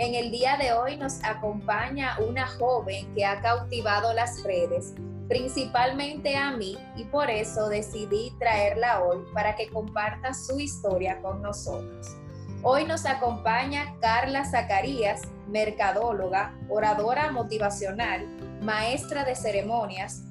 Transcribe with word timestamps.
en 0.00 0.14
el 0.14 0.30
día 0.30 0.56
de 0.56 0.72
hoy 0.72 0.96
nos 0.96 1.22
acompaña 1.22 2.16
una 2.26 2.46
joven 2.46 3.12
que 3.14 3.26
ha 3.26 3.42
cautivado 3.42 4.14
las 4.14 4.42
redes, 4.44 4.94
principalmente 5.28 6.36
a 6.36 6.52
mí, 6.52 6.78
y 6.96 7.04
por 7.04 7.28
eso 7.28 7.68
decidí 7.68 8.32
traerla 8.38 9.02
hoy 9.02 9.22
para 9.34 9.56
que 9.56 9.68
comparta 9.68 10.32
su 10.32 10.58
historia 10.58 11.20
con 11.20 11.42
nosotros. 11.42 12.16
Hoy 12.62 12.86
nos 12.86 13.04
acompaña 13.04 13.94
Carla 14.00 14.46
Zacarías, 14.46 15.20
mercadóloga, 15.48 16.58
oradora 16.70 17.30
motivacional, 17.30 18.26
maestra 18.62 19.24
de 19.24 19.36
ceremonias, 19.36 20.22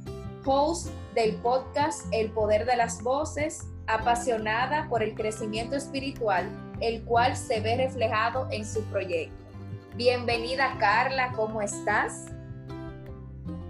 host 0.45 0.87
del 1.13 1.35
podcast 1.35 2.07
El 2.11 2.31
Poder 2.31 2.65
de 2.65 2.75
las 2.75 3.03
Voces, 3.03 3.67
apasionada 3.85 4.87
por 4.89 5.03
el 5.03 5.13
crecimiento 5.13 5.75
espiritual, 5.75 6.49
el 6.81 7.03
cual 7.03 7.37
se 7.37 7.59
ve 7.59 7.77
reflejado 7.77 8.47
en 8.49 8.65
su 8.65 8.81
proyecto. 8.85 9.48
Bienvenida 9.95 10.77
Carla, 10.79 11.33
¿cómo 11.35 11.61
estás? 11.61 12.27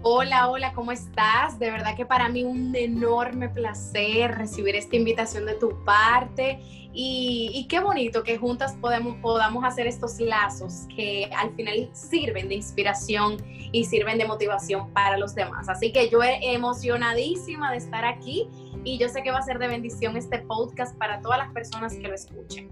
Hola, 0.02 0.48
hola, 0.48 0.72
¿cómo 0.72 0.92
estás? 0.92 1.58
De 1.58 1.70
verdad 1.70 1.96
que 1.96 2.06
para 2.06 2.28
mí 2.28 2.44
un 2.44 2.74
enorme 2.74 3.48
placer 3.48 4.36
recibir 4.36 4.74
esta 4.76 4.96
invitación 4.96 5.44
de 5.44 5.54
tu 5.54 5.84
parte 5.84 6.60
y, 6.92 7.66
qué 7.68 7.80
bonito 7.80 8.22
que 8.22 8.38
juntas 8.38 8.76
podemos, 8.80 9.16
podamos 9.18 9.64
hacer 9.64 9.86
estos 9.86 10.18
lazos 10.18 10.86
que 10.94 11.30
al 11.36 11.54
final 11.54 11.90
sirven 11.92 12.48
de 12.48 12.56
inspiración 12.56 13.36
y 13.72 13.84
sirven 13.84 14.18
de 14.18 14.24
motivación 14.24 14.92
para 14.92 15.18
los 15.18 15.34
demás. 15.34 15.68
Así 15.68 15.92
que 15.92 16.08
yo 16.08 16.20
emocionadísima 16.22 17.70
de 17.70 17.78
estar 17.78 18.04
aquí 18.04 18.48
y 18.84 18.98
yo 18.98 19.08
sé 19.08 19.22
que 19.22 19.30
va 19.30 19.38
a 19.38 19.42
ser 19.42 19.58
de 19.58 19.68
bendición 19.68 20.16
este 20.16 20.38
podcast 20.40 20.96
para 20.96 21.20
todas 21.20 21.38
las 21.38 21.52
personas 21.52 21.94
que 21.94 22.08
lo 22.08 22.14
escuchen. 22.14 22.70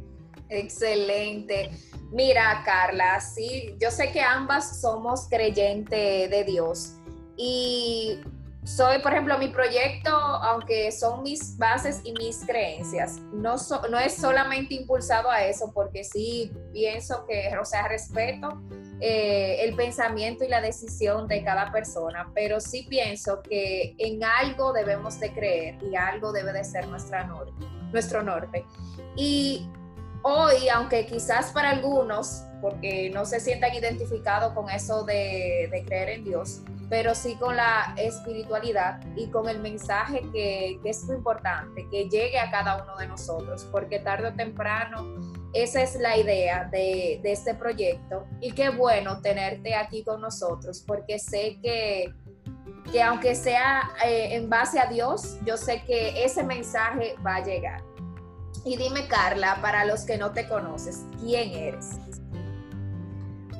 Excelente. 0.49 1.71
Mira, 2.11 2.63
Carla, 2.65 3.21
sí, 3.21 3.77
yo 3.79 3.91
sé 3.91 4.11
que 4.13 4.23
ambas 4.23 4.81
somos 4.81 5.29
creyentes 5.29 6.31
de 6.31 6.45
Dios 6.45 6.95
y 7.37 8.21
soy, 8.65 8.99
por 8.99 9.13
ejemplo, 9.13 9.39
mi 9.39 9.49
proyecto, 9.49 10.11
aunque 10.11 10.93
son 10.93 11.23
mis 11.23 11.57
bases 11.57 12.03
y 12.05 12.13
mis 12.13 12.45
creencias, 12.45 13.19
no, 13.33 13.55
es 13.55 14.15
solamente 14.15 14.75
impulsado 14.75 15.31
a 15.31 15.43
eso, 15.45 15.73
porque 15.73 16.05
sí 16.05 16.53
pienso 16.73 17.25
que, 17.27 17.51
o 17.59 17.65
sea, 17.65 17.89
respeto 17.89 18.61
eh, 19.01 19.65
el 19.65 19.75
pensamiento 19.75 20.45
y 20.45 20.49
la 20.49 20.61
decisión 20.61 21.29
de 21.29 21.43
cada 21.43 21.73
persona, 21.73 22.31
pero 22.35 22.61
sí 22.61 22.87
pienso 22.91 23.41
que 23.43 23.95
en 23.97 24.23
algo 24.23 24.73
debemos 24.75 25.19
de 25.19 25.33
creer 25.33 25.83
y 25.83 25.97
algo 25.97 26.33
debe 26.33 26.53
de 26.53 26.65
ser 26.65 26.87
nuestra 26.89 27.25
norte, 27.25 27.65
nuestro 27.91 28.23
norte. 28.23 28.67
Y 29.17 29.67
hoy, 30.29 30.69
aunque 30.69 31.07
quizás 31.07 31.53
para 31.53 31.71
algunos, 31.71 32.45
porque 32.61 33.11
no 33.11 33.25
se 33.25 33.41
sientan 33.41 33.75
identificados 33.75 34.53
con 34.53 34.69
eso 34.69 35.05
de, 35.05 35.71
creer 35.87 36.11
en 36.11 36.25
Dios, 36.25 36.61
pero 36.91 37.15
sí 37.15 37.37
con 37.37 37.57
la 37.57 37.95
espiritualidad 37.97 39.01
y 39.17 39.29
con 39.29 39.49
el 39.49 39.61
mensaje 39.61 40.23
que, 40.33 40.79
es 40.85 41.05
muy 41.05 41.17
importante, 41.17 41.87
que 41.91 42.09
llegue 42.09 42.39
a 42.39 42.51
cada 42.51 42.83
uno 42.83 42.97
de 42.97 43.07
nosotros, 43.07 43.67
porque 43.71 44.01
tarde 44.01 44.29
o 44.29 44.35
temprano 44.35 45.05
esa 45.55 45.83
es 45.83 45.99
la 45.99 46.17
idea 46.17 46.69
de, 46.71 47.21
este 47.25 47.55
proyecto. 47.55 48.27
Y 48.41 48.53
qué 48.53 48.69
bueno 48.69 49.21
tenerte 49.23 49.75
aquí 49.75 50.05
con 50.05 50.21
nosotros, 50.21 50.85
porque 50.87 51.19
sé 51.19 51.59
que, 51.63 52.13
que 52.93 53.03
aunque 53.03 53.35
sea 53.35 53.91
eh, 54.05 54.35
en 54.35 54.51
base 54.51 54.79
a 54.79 54.87
Dios, 54.87 55.39
yo 55.47 55.57
sé 55.57 55.83
que 55.87 56.23
ese 56.23 56.43
mensaje 56.43 57.15
va 57.27 57.37
a 57.37 57.45
llegar. 57.45 57.83
Y 58.65 58.77
dime, 58.77 59.07
Carla, 59.07 59.59
para 59.63 59.85
los 59.85 60.03
que 60.03 60.19
no 60.19 60.33
te 60.33 60.47
conoces, 60.47 61.05
¿quién 61.21 61.51
eres? 61.53 61.99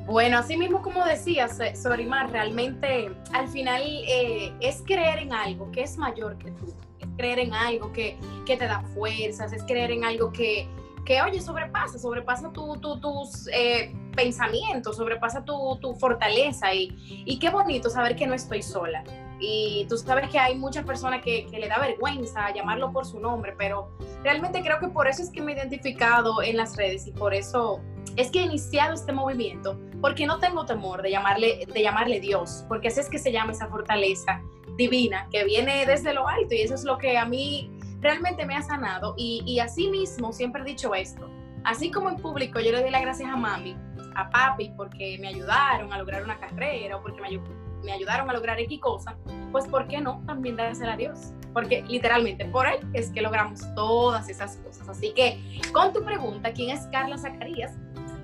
Bueno, 0.09 0.39
así 0.39 0.57
mismo 0.57 0.81
como 0.81 1.05
decías, 1.05 1.59
eh, 1.59 1.75
Sorimar, 1.75 2.31
realmente 2.31 3.11
al 3.31 3.47
final 3.47 3.83
eh, 3.83 4.51
es 4.59 4.81
creer 4.81 5.19
en 5.19 5.33
algo 5.33 5.69
que 5.71 5.83
es 5.83 5.97
mayor 5.97 6.35
que 6.39 6.49
tú, 6.49 6.73
es 6.99 7.07
creer 7.15 7.37
en 7.37 7.53
algo 7.53 7.91
que, 7.93 8.17
te 8.45 8.57
da 8.57 8.81
fuerzas, 8.95 9.53
es 9.53 9.63
creer 9.65 9.91
en 9.91 10.03
algo 10.03 10.31
que, 10.31 10.67
que 11.05 11.21
oye, 11.21 11.39
sobrepasa, 11.39 11.99
sobrepasa 11.99 12.51
tu, 12.51 12.75
tus 12.79 13.47
eh, 13.53 13.93
pensamientos, 14.15 14.97
sobrepasa 14.97 15.45
tu, 15.45 15.77
tu 15.79 15.93
fortaleza 15.93 16.73
y, 16.73 17.23
y, 17.27 17.37
qué 17.37 17.51
bonito 17.51 17.91
saber 17.91 18.15
que 18.15 18.25
no 18.25 18.33
estoy 18.33 18.63
sola. 18.63 19.03
Y 19.39 19.85
tú 19.87 19.97
sabes 19.97 20.29
que 20.29 20.37
hay 20.37 20.55
muchas 20.55 20.85
personas 20.85 21.21
que, 21.21 21.47
que, 21.47 21.59
le 21.59 21.67
da 21.67 21.79
vergüenza 21.79 22.53
llamarlo 22.53 22.91
por 22.91 23.05
su 23.05 23.19
nombre, 23.19 23.55
pero 23.57 23.89
realmente 24.23 24.61
creo 24.61 24.79
que 24.79 24.89
por 24.89 25.07
eso 25.07 25.23
es 25.23 25.29
que 25.29 25.41
me 25.41 25.53
he 25.53 25.55
identificado 25.55 26.41
en 26.43 26.57
las 26.57 26.75
redes 26.75 27.07
y 27.07 27.11
por 27.11 27.33
eso 27.33 27.81
es 28.15 28.31
que 28.31 28.39
he 28.39 28.43
iniciado 28.43 28.93
este 28.93 29.13
movimiento, 29.13 29.79
porque 30.01 30.25
no 30.25 30.39
tengo 30.39 30.65
temor 30.65 31.01
de 31.01 31.11
llamarle, 31.11 31.65
de 31.73 31.81
llamarle 31.81 32.19
Dios, 32.19 32.65
porque 32.67 32.89
así 32.89 32.99
es 32.99 33.09
que 33.09 33.17
se 33.17 33.31
llama 33.31 33.53
esa 33.53 33.67
fortaleza 33.67 34.41
divina 34.75 35.27
que 35.31 35.43
viene 35.45 35.85
desde 35.85 36.13
lo 36.13 36.27
alto 36.27 36.53
y 36.53 36.61
eso 36.61 36.75
es 36.75 36.83
lo 36.83 36.97
que 36.97 37.17
a 37.17 37.25
mí 37.25 37.71
realmente 38.01 38.45
me 38.45 38.55
ha 38.55 38.61
sanado. 38.61 39.13
Y, 39.17 39.43
y 39.45 39.59
así 39.59 39.89
mismo 39.89 40.33
siempre 40.33 40.61
he 40.61 40.65
dicho 40.65 40.93
esto, 40.93 41.29
así 41.63 41.91
como 41.91 42.09
en 42.09 42.17
público 42.17 42.59
yo 42.59 42.71
le 42.71 42.81
doy 42.81 42.91
las 42.91 43.01
gracias 43.01 43.29
a 43.29 43.35
mami, 43.35 43.77
a 44.15 44.29
papi, 44.29 44.73
porque 44.75 45.17
me 45.19 45.29
ayudaron 45.29 45.93
a 45.93 45.97
lograr 45.97 46.23
una 46.23 46.39
carrera 46.39 46.97
o 46.97 47.01
porque 47.01 47.21
me 47.21 47.27
ayudaron 47.27 47.68
me 47.83 47.91
ayudaron 47.91 48.29
a 48.29 48.33
lograr 48.33 48.59
X 48.59 48.79
cosa, 48.79 49.15
pues 49.51 49.67
¿por 49.67 49.87
qué 49.87 50.01
no 50.01 50.21
también 50.25 50.55
dársela 50.55 50.93
a 50.93 50.97
Dios? 50.97 51.33
Porque 51.53 51.83
literalmente 51.83 52.45
por 52.45 52.67
Él 52.67 52.79
es 52.93 53.09
que 53.11 53.21
logramos 53.21 53.61
todas 53.75 54.29
esas 54.29 54.57
cosas. 54.57 54.87
Así 54.87 55.13
que 55.13 55.39
con 55.73 55.93
tu 55.93 56.03
pregunta, 56.03 56.53
¿quién 56.53 56.69
es 56.69 56.85
Carla 56.87 57.17
Zacarías? 57.17 57.73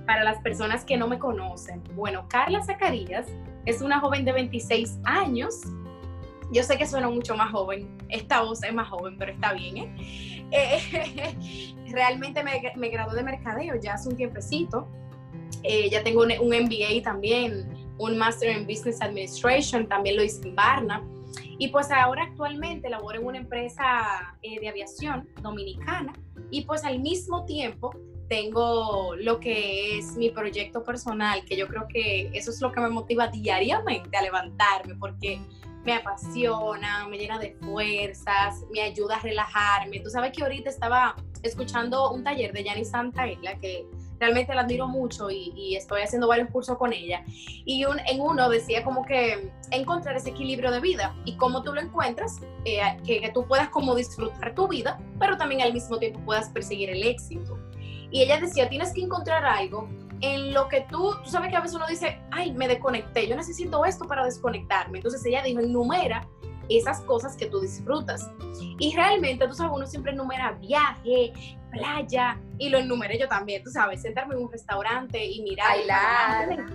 Para 0.06 0.24
las 0.24 0.38
personas 0.42 0.86
que 0.86 0.98
no 0.98 1.08
me 1.08 1.18
conocen, 1.18 1.82
bueno, 1.96 2.28
Carla 2.30 2.64
Zacarías 2.64 3.26
es 3.66 3.82
una 3.82 4.00
joven 4.00 4.24
de 4.24 4.34
26 4.34 5.00
años. 5.04 5.62
Yo 6.52 6.62
sé 6.62 6.78
que 6.78 6.86
suena 6.86 7.10
mucho 7.10 7.36
más 7.36 7.52
joven, 7.52 7.98
esta 8.10 8.44
voz 8.44 8.64
es 8.64 8.72
más 8.72 8.88
joven, 8.88 9.18
pero 9.18 9.32
está 9.32 9.54
bien, 9.54 9.78
¿eh? 9.78 10.46
eh 10.52 11.66
realmente 11.92 12.44
me, 12.44 12.62
me 12.76 12.90
gradué 12.90 13.16
de 13.16 13.24
mercadeo 13.24 13.76
ya 13.82 13.96
hace 13.96 14.10
un 14.10 14.16
tiempecito. 14.16 14.88
Eh, 15.64 15.90
ya 15.90 16.04
tengo 16.04 16.22
un, 16.22 16.32
un 16.40 16.50
MBA 16.50 17.02
también 17.04 17.85
un 17.98 18.18
Master 18.18 18.56
in 18.56 18.68
Business 18.68 19.02
Administration, 19.02 19.88
también 19.88 20.18
lo 20.18 20.24
hice 20.24 20.48
en 20.48 20.56
Barna. 20.56 21.04
Y 21.58 21.70
pues 21.70 21.90
ahora 21.92 22.24
actualmente 22.24 22.90
laboro 22.90 23.20
en 23.20 23.26
una 23.26 23.38
empresa 23.38 24.36
eh, 24.42 24.60
de 24.60 24.68
aviación 24.68 25.28
dominicana 25.42 26.14
y 26.52 26.66
pues 26.66 26.84
al 26.84 27.00
mismo 27.00 27.46
tiempo 27.46 27.92
tengo 28.28 29.16
lo 29.16 29.40
que 29.40 29.98
es 29.98 30.16
mi 30.18 30.30
proyecto 30.30 30.84
personal, 30.84 31.46
que 31.46 31.56
yo 31.56 31.68
creo 31.68 31.88
que 31.88 32.30
eso 32.34 32.52
es 32.52 32.62
lo 32.62 32.72
que 32.72 32.82
me 32.82 32.90
motiva 32.90 33.28
diariamente 33.28 34.18
a 34.18 34.22
levantarme 34.22 34.96
porque 34.96 35.40
me 35.84 35.94
apasiona, 35.94 37.08
me 37.08 37.18
llena 37.18 37.38
de 37.38 37.56
fuerzas, 37.62 38.64
me 38.72 38.82
ayuda 38.82 39.18
a 39.18 39.20
relajarme. 39.20 40.00
Tú 40.00 40.10
sabes 40.10 40.32
que 40.32 40.42
ahorita 40.42 40.70
estaba 40.70 41.16
escuchando 41.44 42.12
un 42.12 42.24
taller 42.24 42.52
de 42.54 42.64
Yanni 42.64 42.86
Santaella 42.86 43.60
que 43.60 43.86
realmente 44.20 44.54
la 44.54 44.62
admiro 44.62 44.88
mucho 44.88 45.30
y, 45.30 45.76
estoy 45.76 46.02
haciendo 46.02 46.28
varios 46.28 46.50
cursos 46.50 46.78
con 46.78 46.94
ella. 46.94 47.24
Y 47.66 47.84
en 47.84 48.22
uno 48.22 48.50
decía 48.50 48.84
como 48.84 49.06
que 49.06 49.52
encontrar 49.72 50.16
ese 50.16 50.30
equilibrio 50.30 50.72
de 50.72 50.80
vida 50.80 51.16
y 51.26 51.36
cómo 51.36 51.64
tú 51.64 51.74
lo 51.74 51.82
encuentras, 51.82 52.40
eh, 52.64 52.80
que, 53.06 53.20
que, 53.20 53.30
tú 53.32 53.46
puedas 53.46 53.70
como 53.70 53.96
disfrutar 53.96 54.56
tu 54.56 54.68
vida, 54.68 55.00
pero 55.20 55.38
también 55.38 55.62
al 55.62 55.74
mismo 55.74 55.98
tiempo 55.98 56.20
puedas 56.22 56.50
perseguir 56.50 56.90
el 56.90 57.04
éxito. 57.04 57.60
Y 58.12 58.22
ella 58.22 58.40
decía, 58.40 58.70
tienes 58.70 58.94
que 58.94 59.02
encontrar 59.02 59.44
algo 59.46 59.90
en 60.22 60.54
lo 60.54 60.68
que 60.68 60.82
tú, 60.90 61.14
tú 61.24 61.30
sabes 61.30 61.50
que 61.50 61.56
a 61.56 61.62
veces 61.62 61.76
uno 61.76 61.86
dice, 61.88 62.20
ay, 62.32 62.52
me 62.54 62.68
desconecté, 62.68 63.28
yo 63.28 63.36
necesito 63.36 63.86
esto 63.86 64.08
para 64.08 64.26
desconectarme. 64.26 65.00
Entonces 65.00 65.26
ella 65.26 65.44
dijo, 65.44 65.60
enumera 65.60 66.28
esas 66.70 67.02
cosas 67.02 67.36
que 67.36 67.48
tú 67.48 67.60
disfrutas. 67.60 68.30
Y 68.80 68.96
realmente, 68.96 69.48
tú 69.48 69.54
sabes, 69.54 69.74
uno 69.76 69.86
siempre 69.88 70.12
enumera 70.12 70.52
viaje, 70.54 71.34
playa, 71.72 72.40
y 72.58 72.70
lo 72.70 72.78
enumeré 72.78 73.20
yo 73.20 73.28
también, 73.28 73.64
tú 73.64 73.70
sabes, 73.70 74.02
sentarme 74.02 74.36
en 74.36 74.44
un 74.44 74.52
restaurante 74.52 75.24
y 75.24 75.42
mirar. 75.42 75.78
Bailar. 75.78 76.66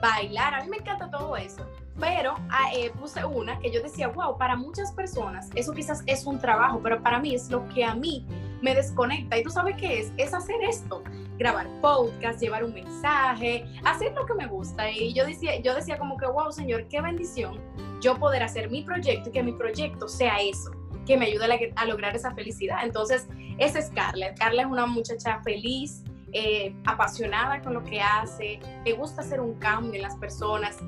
Bailar, 0.00 0.54
a 0.54 0.64
mí 0.64 0.70
me 0.70 0.76
encanta 0.78 1.10
todo 1.10 1.36
eso. 1.36 1.66
Pero 1.98 2.34
ah, 2.50 2.70
eh, 2.74 2.90
puse 2.90 3.24
una 3.24 3.58
que 3.58 3.72
yo 3.72 3.82
decía, 3.82 4.08
wow, 4.08 4.38
para 4.38 4.54
muchas 4.54 4.92
personas 4.92 5.48
eso 5.54 5.72
quizás 5.72 6.02
es 6.06 6.26
un 6.26 6.38
trabajo, 6.38 6.80
pero 6.80 7.02
para 7.02 7.18
mí 7.18 7.34
es 7.34 7.50
lo 7.50 7.66
que 7.68 7.84
a 7.84 7.94
mí 7.94 8.24
me 8.62 8.74
desconecta. 8.74 9.36
¿Y 9.36 9.42
tú 9.42 9.50
sabes 9.50 9.76
qué 9.76 10.00
es? 10.00 10.12
Es 10.16 10.32
hacer 10.32 10.62
esto, 10.62 11.02
grabar 11.38 11.68
podcast, 11.80 12.40
llevar 12.40 12.64
un 12.64 12.74
mensaje, 12.74 13.64
hacer 13.84 14.12
lo 14.14 14.26
que 14.26 14.34
me 14.34 14.46
gusta. 14.46 14.90
Y 14.90 15.14
yo 15.14 15.24
decía, 15.24 15.60
yo 15.60 15.74
decía 15.74 15.98
como 15.98 16.16
que, 16.16 16.26
wow, 16.26 16.52
Señor, 16.52 16.88
qué 16.88 17.00
bendición 17.00 17.60
yo 18.00 18.16
poder 18.16 18.42
hacer 18.42 18.70
mi 18.70 18.82
proyecto 18.82 19.28
y 19.28 19.32
que 19.32 19.42
mi 19.42 19.52
proyecto 19.52 20.08
sea 20.08 20.36
eso, 20.40 20.70
que 21.06 21.16
me 21.16 21.26
ayude 21.26 21.72
a, 21.74 21.84
lograr 21.86 22.14
esa 22.14 22.34
felicidad. 22.34 22.78
Entonces, 22.82 23.26
esa 23.58 23.78
es 23.78 23.90
Carla. 23.90 24.34
Carla 24.34 24.62
es 24.62 24.68
una 24.68 24.86
muchacha 24.86 25.40
feliz, 25.42 26.04
eh, 26.32 26.74
apasionada 26.84 27.62
con 27.62 27.74
lo 27.74 27.82
que 27.82 28.00
hace, 28.00 28.60
le 28.84 28.92
gusta 28.92 29.22
hacer 29.22 29.40
un 29.40 29.54
cambio 29.54 29.94
en 29.94 30.02
las 30.02 30.16
personas 30.16 30.78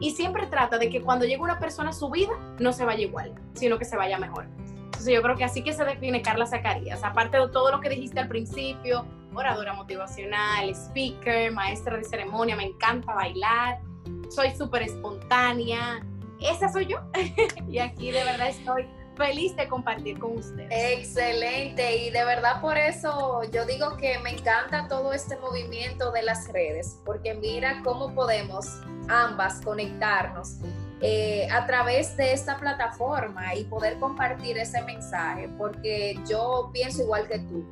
y 0.00 0.10
siempre 0.10 0.46
trata 0.48 0.78
de 0.78 0.90
que 0.90 1.00
cuando 1.00 1.24
llegue 1.24 1.40
una 1.40 1.58
persona 1.58 1.90
a 1.90 1.92
su 1.92 2.10
vida 2.10 2.32
no 2.58 2.72
se 2.72 2.84
vaya 2.84 3.02
igual, 3.02 3.32
sino 3.54 3.78
que 3.78 3.84
se 3.84 3.96
vaya 3.96 4.18
mejor. 4.18 4.46
Entonces 4.66 5.14
yo 5.14 5.22
creo 5.22 5.36
que 5.36 5.44
así 5.44 5.62
que 5.62 5.72
se 5.72 5.84
define 5.84 6.22
Carla 6.22 6.44
Zacarías, 6.44 7.02
aparte 7.02 7.38
de 7.38 7.48
todo 7.48 7.70
lo 7.70 7.80
que 7.80 7.88
dijiste 7.88 8.20
al 8.20 8.28
principio, 8.28 9.06
oradora 9.34 9.72
motivacional, 9.72 10.70
speaker, 10.70 11.52
maestra 11.52 11.96
de 11.96 12.04
ceremonia, 12.04 12.56
me 12.56 12.64
encanta 12.64 13.14
bailar, 13.14 13.80
soy 14.28 14.50
súper 14.56 14.82
espontánea, 14.82 16.04
esa 16.40 16.68
soy 16.70 16.86
yo 16.86 16.98
y 17.68 17.78
aquí 17.78 18.10
de 18.10 18.24
verdad 18.24 18.48
estoy 18.48 18.86
feliz 19.16 19.54
de 19.56 19.68
compartir 19.68 20.18
con 20.18 20.38
ustedes. 20.38 20.70
Excelente, 20.70 21.96
y 21.96 22.10
de 22.10 22.24
verdad 22.24 22.60
por 22.60 22.78
eso 22.78 23.42
yo 23.52 23.64
digo 23.66 23.96
que 23.96 24.18
me 24.20 24.30
encanta 24.30 24.88
todo 24.88 25.12
este 25.12 25.36
movimiento 25.36 26.10
de 26.12 26.22
las 26.22 26.50
redes, 26.52 26.98
porque 27.04 27.34
mira 27.34 27.82
cómo 27.84 28.14
podemos 28.14 28.80
ambas 29.08 29.60
conectarnos 29.60 30.58
eh, 31.00 31.48
a 31.50 31.66
través 31.66 32.16
de 32.16 32.32
esta 32.32 32.58
plataforma 32.58 33.54
y 33.54 33.64
poder 33.64 33.98
compartir 33.98 34.56
ese 34.56 34.82
mensaje, 34.82 35.48
porque 35.58 36.18
yo 36.28 36.70
pienso 36.72 37.02
igual 37.02 37.26
que 37.28 37.40
tú. 37.40 37.64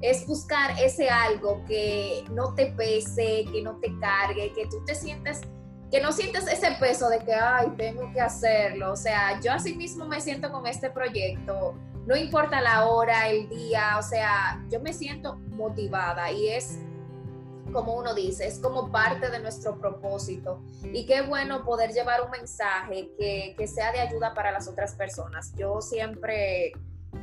Es 0.00 0.26
buscar 0.26 0.78
ese 0.80 1.08
algo 1.10 1.62
que 1.66 2.24
no 2.30 2.54
te 2.54 2.72
pese, 2.72 3.44
que 3.52 3.62
no 3.62 3.76
te 3.80 3.88
cargue, 3.98 4.52
que 4.52 4.66
tú 4.66 4.84
te 4.84 4.94
sientes 4.94 5.42
que 5.90 6.00
no 6.00 6.12
sientes 6.12 6.46
ese 6.46 6.70
peso 6.78 7.08
de 7.08 7.18
que, 7.18 7.34
ay, 7.34 7.68
tengo 7.76 8.12
que 8.12 8.20
hacerlo. 8.20 8.92
O 8.92 8.96
sea, 8.96 9.40
yo 9.40 9.52
así 9.52 9.74
mismo 9.74 10.06
me 10.06 10.20
siento 10.20 10.52
con 10.52 10.66
este 10.66 10.88
proyecto, 10.88 11.74
no 12.06 12.16
importa 12.16 12.60
la 12.60 12.86
hora, 12.86 13.28
el 13.28 13.48
día, 13.48 13.96
o 13.98 14.02
sea, 14.02 14.64
yo 14.70 14.80
me 14.80 14.92
siento 14.92 15.36
motivada 15.50 16.30
y 16.30 16.48
es 16.48 16.78
como 17.72 17.94
uno 17.94 18.14
dice, 18.14 18.46
es 18.46 18.58
como 18.58 18.90
parte 18.90 19.30
de 19.30 19.38
nuestro 19.38 19.78
propósito. 19.78 20.60
Y 20.92 21.06
qué 21.06 21.22
bueno 21.22 21.64
poder 21.64 21.92
llevar 21.92 22.22
un 22.22 22.30
mensaje 22.30 23.12
que, 23.16 23.54
que 23.56 23.66
sea 23.68 23.92
de 23.92 24.00
ayuda 24.00 24.34
para 24.34 24.50
las 24.50 24.66
otras 24.66 24.94
personas. 24.94 25.52
Yo 25.56 25.80
siempre 25.80 26.72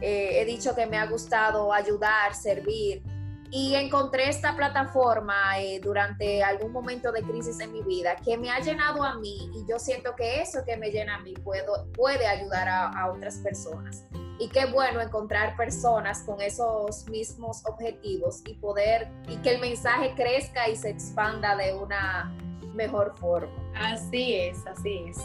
eh, 0.02 0.42
he 0.42 0.46
dicho 0.46 0.76
que 0.76 0.86
me 0.86 0.98
ha 0.98 1.06
gustado 1.06 1.74
ayudar, 1.74 2.36
servir 2.36 3.04
y 3.50 3.76
encontré 3.76 4.30
esta 4.30 4.56
plataforma 4.56 5.60
eh, 5.60 5.80
durante 5.82 6.44
algún 6.44 6.72
momento 6.72 7.12
de 7.12 7.22
crisis 7.22 7.60
en 7.60 7.72
mi 7.72 7.82
vida 7.82 8.16
que 8.18 8.38
me 8.38 8.52
ha 8.52 8.60
llenado 8.60 9.04
a 9.04 9.16
mí 9.16 9.50
y 9.54 9.66
yo 9.70 9.80
siento 9.80 10.16
que 10.16 10.42
eso 10.42 10.60
que 10.66 10.76
me 10.76 10.90
llena 10.92 11.16
a 11.16 11.20
mí 11.20 11.34
puedo, 11.34 11.88
puede 11.94 12.28
ayudar 12.28 12.68
a, 12.68 13.12
otras 13.12 13.38
personas. 13.38 14.06
Y 14.40 14.50
qué 14.50 14.66
bueno 14.66 15.02
encontrar 15.02 15.56
personas 15.56 16.22
con 16.24 16.42
esos 16.42 17.08
mismos 17.08 17.66
objetivos 17.66 18.42
y 18.46 18.54
poder, 18.56 19.08
y 19.28 19.38
que 19.38 19.56
el 19.56 19.62
mensaje 19.62 20.14
crezca 20.16 20.70
y 20.70 20.76
se 20.76 20.90
expanda 20.90 21.56
de 21.56 21.74
una 21.74 22.32
mejor 22.74 23.18
forma. 23.18 23.52
Así 23.76 24.36
es, 24.36 24.58
así 24.68 25.06
es. 25.10 25.18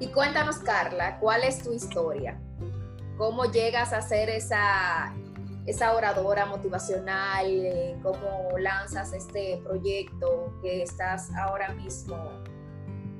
Y 0.00 0.06
cuéntanos, 0.08 0.58
Carla, 0.58 1.18
¿cuál 1.18 1.42
es 1.42 1.62
tu 1.62 1.72
historia? 1.72 2.40
¿Cómo 3.16 3.44
llegas 3.44 3.92
a 3.92 4.02
ser 4.02 4.28
esa, 4.28 5.14
esa 5.66 5.94
oradora 5.94 6.46
motivacional, 6.46 7.46
eh, 7.46 7.96
cómo 8.02 8.50
lanzas 8.58 9.12
este 9.12 9.60
proyecto 9.64 10.52
que 10.62 10.82
estás 10.82 11.30
ahora 11.34 11.72
mismo 11.74 12.16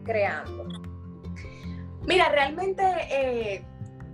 creando. 0.05 0.69
Mira, 2.07 2.29
realmente 2.29 2.83
eh, 3.11 3.65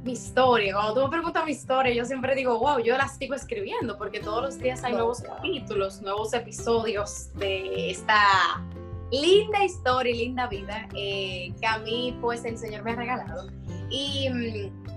mi 0.04 0.12
historia, 0.12 0.74
cuando 0.74 0.94
tú 0.94 1.02
me 1.02 1.10
preguntas 1.10 1.44
mi 1.44 1.52
historia, 1.52 1.92
yo 1.92 2.04
siempre 2.04 2.34
digo, 2.36 2.58
wow, 2.58 2.78
yo 2.78 2.96
la 2.96 3.08
sigo 3.08 3.34
escribiendo 3.34 3.98
porque 3.98 4.20
todos 4.20 4.42
los 4.42 4.58
días 4.58 4.84
hay 4.84 4.92
nuevos 4.92 5.20
capítulos, 5.20 6.00
nuevos 6.00 6.32
episodios 6.32 7.34
de 7.34 7.90
esta 7.90 8.64
linda 9.10 9.64
historia 9.64 10.12
y 10.14 10.18
linda 10.18 10.46
vida 10.46 10.88
eh, 10.94 11.52
que 11.60 11.66
a 11.66 11.78
mí 11.78 12.16
pues 12.20 12.44
el 12.44 12.56
Señor 12.56 12.84
me 12.84 12.92
ha 12.92 12.96
regalado. 12.96 13.48
Y 13.90 14.30
mm, 14.30 14.89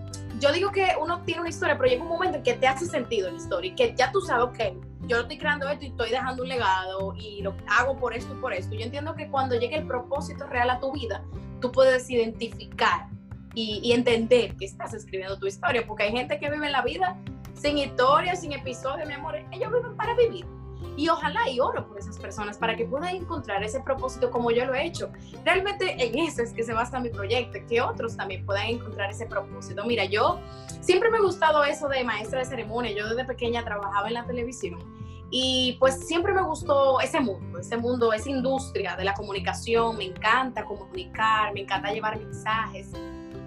yo 0.43 0.51
digo 0.51 0.71
que 0.73 0.89
uno 0.99 1.21
tiene 1.21 1.39
una 1.39 1.49
historia, 1.49 1.77
pero 1.77 1.89
llega 1.89 2.03
un 2.03 2.09
momento 2.09 2.37
en 2.37 2.43
que 2.43 2.53
te 2.55 2.67
hace 2.67 2.85
sentido 2.85 3.31
la 3.31 3.37
historia 3.37 3.71
y 3.71 3.75
que 3.75 3.95
ya 3.95 4.11
tú 4.11 4.19
sabes, 4.19 4.43
ok, 4.43 4.75
yo 5.07 5.21
estoy 5.21 5.37
creando 5.37 5.69
esto 5.69 5.85
y 5.85 5.87
estoy 5.87 6.09
dejando 6.09 6.43
un 6.43 6.49
legado 6.49 7.15
y 7.17 7.41
lo 7.41 7.55
hago 7.69 7.97
por 7.97 8.13
esto 8.13 8.33
y 8.33 8.41
por 8.41 8.51
esto. 8.51 8.75
Yo 8.75 8.81
entiendo 8.81 9.15
que 9.15 9.29
cuando 9.29 9.57
llegue 9.57 9.77
el 9.77 9.87
propósito 9.87 10.45
real 10.47 10.69
a 10.69 10.81
tu 10.81 10.91
vida, 10.91 11.23
tú 11.61 11.71
puedes 11.71 12.09
identificar 12.09 13.07
y, 13.55 13.79
y 13.83 13.93
entender 13.93 14.57
que 14.57 14.65
estás 14.65 14.93
escribiendo 14.93 15.39
tu 15.39 15.47
historia, 15.47 15.87
porque 15.87 16.03
hay 16.03 16.11
gente 16.11 16.37
que 16.37 16.49
vive 16.49 16.69
la 16.69 16.81
vida 16.81 17.15
sin 17.53 17.77
historia, 17.77 18.35
sin 18.35 18.51
episodio, 18.51 19.05
mi 19.05 19.13
amor, 19.13 19.37
ellos 19.53 19.71
viven 19.71 19.95
para 19.95 20.13
vivir 20.13 20.45
y 20.95 21.09
ojalá 21.09 21.50
y 21.50 21.59
oro 21.59 21.88
por 21.88 22.00
esas 22.00 22.18
personas 22.18 22.57
para 22.57 22.75
que 22.75 22.85
puedan 22.85 23.15
encontrar 23.15 23.63
ese 23.63 23.80
propósito 23.80 24.31
como 24.31 24.51
yo 24.51 24.65
lo 24.65 24.74
he 24.74 24.85
hecho. 24.85 25.12
Realmente 25.44 25.95
en 26.03 26.18
eso 26.18 26.41
es 26.41 26.53
que 26.53 26.63
se 26.63 26.74
basa 26.74 27.00
mi 27.00 27.09
proyecto, 27.09 27.59
que 27.68 27.81
otros 27.81 28.15
también 28.15 28.45
puedan 28.45 28.68
encontrar 28.68 29.12
ese 29.12 29.25
propósito. 29.25 29.83
Mira, 29.85 30.06
yo 30.06 30.39
siempre 30.81 31.09
me 31.09 31.18
ha 31.18 31.21
gustado 31.21 31.63
eso 31.63 31.88
de 31.88 32.03
maestra 32.03 32.39
de 32.39 32.45
ceremonia, 32.45 32.91
yo 32.91 33.07
desde 33.07 33.25
pequeña 33.25 33.63
trabajaba 33.63 34.07
en 34.07 34.13
la 34.15 34.25
televisión 34.25 34.80
y 35.35 35.77
pues 35.80 36.07
siempre 36.07 36.31
me 36.31 36.44
gustó 36.44 37.01
ese 37.01 37.19
mundo, 37.19 37.57
ese 37.57 37.75
mundo, 37.75 38.13
esa 38.13 38.29
industria 38.29 38.95
de 38.95 39.03
la 39.03 39.15
comunicación, 39.15 39.97
me 39.97 40.03
encanta 40.03 40.63
comunicar, 40.63 41.51
me 41.56 41.62
encanta 41.62 41.91
llevar 41.91 42.19
mensajes. 42.19 42.91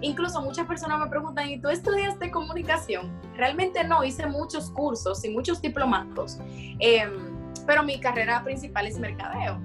Incluso 0.01 0.41
muchas 0.41 0.67
personas 0.67 0.99
me 0.99 1.07
preguntan, 1.07 1.49
¿y 1.49 1.61
tú 1.61 1.69
estudiaste 1.69 2.29
comunicación? 2.29 3.09
Realmente 3.37 3.85
no, 3.85 4.03
hice 4.03 4.27
muchos 4.27 4.69
cursos 4.69 5.23
y 5.23 5.29
muchos 5.29 5.61
diplomados. 5.61 6.39
Eh, 6.79 7.07
pero 7.65 7.83
mi 7.83 7.99
carrera 7.99 8.43
principal 8.43 8.87
es 8.87 8.99
mercadeo. 8.99 9.59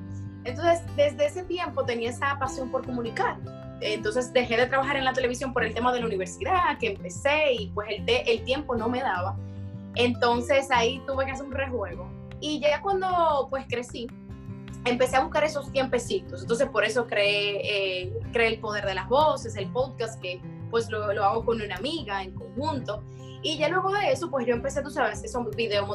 Entonces, 0.44 0.82
desde 0.96 1.26
ese 1.26 1.44
tiempo 1.44 1.84
tenía 1.84 2.10
esa 2.10 2.38
pasión 2.38 2.70
por 2.70 2.84
comunicar. 2.84 3.36
Entonces 3.80 4.32
dejé 4.32 4.56
de 4.56 4.66
trabajar 4.66 4.96
en 4.96 5.04
la 5.04 5.12
televisión 5.12 5.52
por 5.52 5.64
el 5.64 5.74
tema 5.74 5.92
de 5.92 6.00
la 6.00 6.06
universidad, 6.06 6.78
que 6.78 6.88
empecé 6.88 7.52
y 7.54 7.66
pues 7.68 7.88
el, 7.90 8.04
el 8.08 8.44
tiempo 8.44 8.76
no 8.76 8.88
me 8.88 9.00
daba. 9.00 9.36
Entonces 9.96 10.70
ahí 10.70 11.02
tuve 11.06 11.24
que 11.26 11.32
hacer 11.32 11.46
un 11.46 11.52
rejuego. 11.52 12.08
Y 12.40 12.60
ya 12.60 12.80
cuando 12.80 13.48
pues 13.50 13.66
crecí, 13.68 14.06
empecé 14.84 15.16
a 15.16 15.20
buscar 15.22 15.44
esos 15.44 15.70
tiempecitos. 15.72 16.42
Entonces 16.42 16.68
por 16.68 16.84
eso 16.84 17.06
creé, 17.06 18.04
eh, 18.04 18.12
creé 18.32 18.48
El 18.48 18.60
Poder 18.60 18.86
de 18.86 18.94
las 18.94 19.08
Voces, 19.08 19.56
el 19.56 19.70
podcast 19.70 20.20
que 20.20 20.40
pues 20.70 20.88
lo, 20.90 21.12
lo 21.12 21.24
hago 21.24 21.44
con 21.44 21.60
una 21.60 21.76
amiga 21.76 22.22
en 22.22 22.32
conjunto. 22.32 23.02
Y 23.42 23.58
ya 23.58 23.68
luego 23.68 23.92
de 23.92 24.12
eso, 24.12 24.30
pues 24.30 24.46
yo 24.46 24.54
empecé, 24.54 24.82
tú 24.82 24.90
sabes, 24.90 25.22
esos 25.24 25.54
videos 25.56 25.88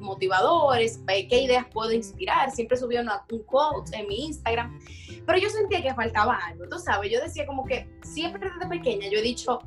motivadores, 0.00 1.00
qué 1.06 1.42
ideas 1.42 1.66
puedo 1.72 1.92
inspirar. 1.92 2.50
Siempre 2.50 2.76
subí 2.76 2.96
una, 2.96 3.24
un 3.30 3.42
quote 3.44 3.96
en 3.96 4.08
mi 4.08 4.26
Instagram. 4.26 4.78
Pero 5.26 5.38
yo 5.38 5.50
sentía 5.50 5.82
que 5.82 5.94
faltaba 5.94 6.38
algo, 6.46 6.66
tú 6.68 6.78
sabes. 6.78 7.12
Yo 7.12 7.20
decía 7.20 7.46
como 7.46 7.64
que 7.64 7.88
siempre 8.02 8.50
desde 8.50 8.68
pequeña 8.68 9.08
yo 9.08 9.18
he 9.18 9.22
dicho, 9.22 9.60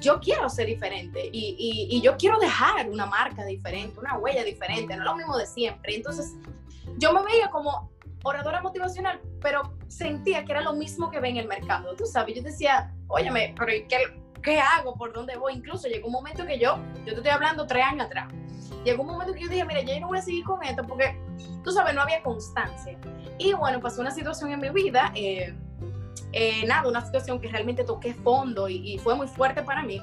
yo 0.00 0.20
quiero 0.20 0.48
ser 0.48 0.66
diferente 0.66 1.28
y, 1.32 1.56
y, 1.58 1.96
y 1.96 2.00
yo 2.00 2.16
quiero 2.16 2.38
dejar 2.38 2.88
una 2.88 3.06
marca 3.06 3.44
diferente, 3.44 3.98
una 3.98 4.16
huella 4.16 4.44
diferente, 4.44 4.96
no 4.96 5.04
lo 5.04 5.16
mismo 5.16 5.36
de 5.36 5.46
siempre. 5.46 5.96
Entonces 5.96 6.34
yo 6.98 7.12
me 7.12 7.24
veía 7.24 7.50
como 7.50 7.90
oradora 8.22 8.60
motivacional, 8.60 9.20
pero 9.40 9.74
sentía 9.88 10.44
que 10.44 10.52
era 10.52 10.60
lo 10.60 10.74
mismo 10.74 11.10
que 11.10 11.20
ve 11.20 11.30
en 11.30 11.36
el 11.38 11.48
mercado, 11.48 11.94
tú 11.96 12.06
sabes. 12.06 12.36
Yo 12.36 12.42
decía, 12.42 12.92
óyeme, 13.08 13.54
pero 13.56 13.72
¿qué, 13.88 14.20
¿qué 14.42 14.58
hago? 14.58 14.94
¿Por 14.94 15.12
dónde 15.12 15.36
voy? 15.36 15.54
Incluso 15.54 15.88
llegó 15.88 16.06
un 16.06 16.12
momento 16.12 16.46
que 16.46 16.58
yo, 16.58 16.78
yo 16.98 17.12
te 17.12 17.14
estoy 17.14 17.30
hablando 17.30 17.66
tres 17.66 17.84
años 17.84 18.06
atrás, 18.06 18.32
llegó 18.84 19.02
un 19.02 19.08
momento 19.08 19.34
que 19.34 19.40
yo 19.40 19.48
dije, 19.48 19.64
mira, 19.64 19.82
yo 19.82 19.98
no 20.00 20.08
voy 20.08 20.18
a 20.18 20.22
seguir 20.22 20.44
con 20.44 20.62
esto 20.62 20.82
porque, 20.86 21.18
tú 21.64 21.70
sabes, 21.70 21.94
no 21.94 22.02
había 22.02 22.22
constancia. 22.22 22.98
Y 23.38 23.52
bueno, 23.52 23.80
pasó 23.80 24.00
una 24.00 24.10
situación 24.10 24.52
en 24.52 24.60
mi 24.60 24.70
vida, 24.70 25.12
eh, 25.14 25.54
eh, 26.32 26.66
nada, 26.66 26.88
una 26.88 27.04
situación 27.04 27.40
que 27.40 27.48
realmente 27.48 27.84
toqué 27.84 28.14
fondo 28.14 28.68
y, 28.68 28.94
y 28.94 28.98
fue 28.98 29.14
muy 29.14 29.28
fuerte 29.28 29.62
para 29.62 29.82
mí. 29.82 30.00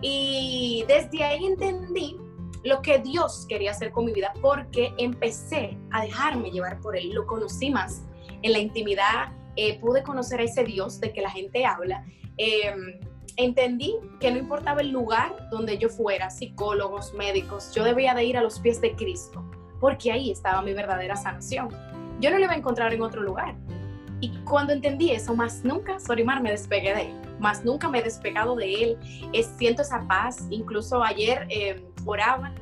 Y 0.00 0.84
desde 0.86 1.24
ahí 1.24 1.46
entendí 1.46 2.16
lo 2.64 2.80
que 2.82 2.98
Dios 2.98 3.46
quería 3.48 3.70
hacer 3.70 3.92
con 3.92 4.06
mi 4.06 4.12
vida 4.12 4.32
porque 4.40 4.92
empecé 4.98 5.78
a 5.90 6.02
dejarme 6.02 6.50
llevar 6.50 6.80
por 6.80 6.96
Él, 6.96 7.10
lo 7.12 7.26
conocí 7.26 7.70
más 7.70 8.02
en 8.42 8.52
la 8.52 8.58
intimidad, 8.58 9.32
eh, 9.56 9.78
pude 9.80 10.02
conocer 10.02 10.40
a 10.40 10.44
ese 10.44 10.64
Dios 10.64 11.00
de 11.00 11.12
que 11.12 11.20
la 11.20 11.30
gente 11.30 11.64
habla. 11.64 12.04
Eh, 12.36 12.74
entendí 13.36 13.96
que 14.20 14.30
no 14.30 14.38
importaba 14.38 14.80
el 14.80 14.90
lugar 14.90 15.48
donde 15.50 15.78
yo 15.78 15.88
fuera, 15.88 16.30
psicólogos, 16.30 17.14
médicos, 17.14 17.72
yo 17.74 17.84
debía 17.84 18.14
de 18.14 18.24
ir 18.24 18.36
a 18.36 18.42
los 18.42 18.60
pies 18.60 18.80
de 18.80 18.94
Cristo, 18.94 19.44
porque 19.80 20.12
ahí 20.12 20.30
estaba 20.30 20.62
mi 20.62 20.72
verdadera 20.72 21.16
sanación. 21.16 21.68
Yo 22.20 22.30
no 22.30 22.38
lo 22.38 22.44
iba 22.44 22.52
a 22.52 22.56
encontrar 22.56 22.92
en 22.94 23.02
otro 23.02 23.22
lugar. 23.22 23.54
Y 24.20 24.30
cuando 24.44 24.72
entendí 24.72 25.10
eso, 25.10 25.34
más 25.34 25.64
nunca, 25.64 25.98
Sorimar, 26.00 26.40
me 26.40 26.50
despegué 26.50 26.94
de 26.94 27.02
él. 27.02 27.14
Más 27.40 27.64
nunca 27.64 27.88
me 27.88 27.98
he 27.98 28.02
despegado 28.02 28.54
de 28.56 28.72
él. 28.72 28.98
Es, 29.32 29.46
siento 29.58 29.82
esa 29.82 30.06
paz. 30.06 30.46
Incluso 30.50 31.02
ayer 31.02 31.46
eh, 31.50 31.84
oraba 32.06 32.52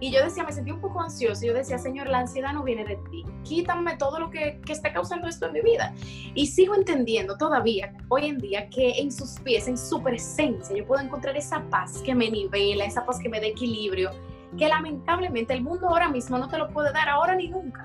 y 0.00 0.12
yo 0.12 0.22
decía, 0.22 0.44
me 0.44 0.52
sentí 0.52 0.70
un 0.70 0.80
poco 0.80 1.00
ansioso. 1.00 1.44
Yo 1.44 1.54
decía, 1.54 1.78
Señor, 1.78 2.08
la 2.08 2.20
ansiedad 2.20 2.52
no 2.52 2.62
viene 2.62 2.84
de 2.84 2.96
ti. 3.10 3.24
Quítame 3.42 3.96
todo 3.96 4.20
lo 4.20 4.30
que, 4.30 4.60
que 4.64 4.72
está 4.72 4.92
causando 4.92 5.26
esto 5.26 5.46
en 5.46 5.54
mi 5.54 5.60
vida. 5.60 5.92
Y 6.34 6.46
sigo 6.46 6.74
entendiendo 6.76 7.36
todavía, 7.36 7.92
hoy 8.08 8.26
en 8.26 8.38
día, 8.38 8.68
que 8.70 9.00
en 9.00 9.10
sus 9.10 9.40
pies, 9.40 9.66
en 9.66 9.76
su 9.76 10.00
presencia, 10.00 10.76
yo 10.76 10.86
puedo 10.86 11.02
encontrar 11.02 11.36
esa 11.36 11.62
paz 11.68 12.00
que 12.04 12.14
me 12.14 12.30
nivela, 12.30 12.84
esa 12.84 13.04
paz 13.04 13.18
que 13.18 13.28
me 13.28 13.40
da 13.40 13.46
equilibrio, 13.46 14.10
que 14.56 14.68
lamentablemente 14.68 15.52
el 15.52 15.62
mundo 15.62 15.88
ahora 15.88 16.08
mismo 16.08 16.38
no 16.38 16.48
te 16.48 16.58
lo 16.58 16.68
puede 16.68 16.92
dar 16.92 17.08
ahora 17.08 17.34
ni 17.34 17.48
nunca. 17.48 17.84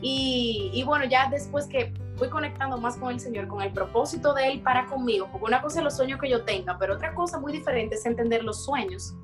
Y, 0.00 0.70
y 0.72 0.82
bueno, 0.84 1.04
ya 1.04 1.28
después 1.30 1.66
que 1.66 1.92
fui 2.16 2.28
conectando 2.28 2.78
más 2.78 2.96
con 2.96 3.12
el 3.12 3.20
Señor, 3.20 3.46
con 3.46 3.60
el 3.60 3.72
propósito 3.72 4.32
de 4.32 4.48
Él 4.48 4.62
para 4.62 4.86
conmigo, 4.86 5.28
porque 5.30 5.44
una 5.44 5.60
cosa 5.60 5.78
es 5.78 5.84
los 5.84 5.96
sueños 5.96 6.18
que 6.18 6.30
yo 6.30 6.44
tenga, 6.44 6.78
pero 6.78 6.94
otra 6.94 7.14
cosa 7.14 7.38
muy 7.38 7.52
diferente 7.52 7.96
es 7.96 8.06
entender 8.06 8.42
los 8.42 8.64
sueños 8.64 9.14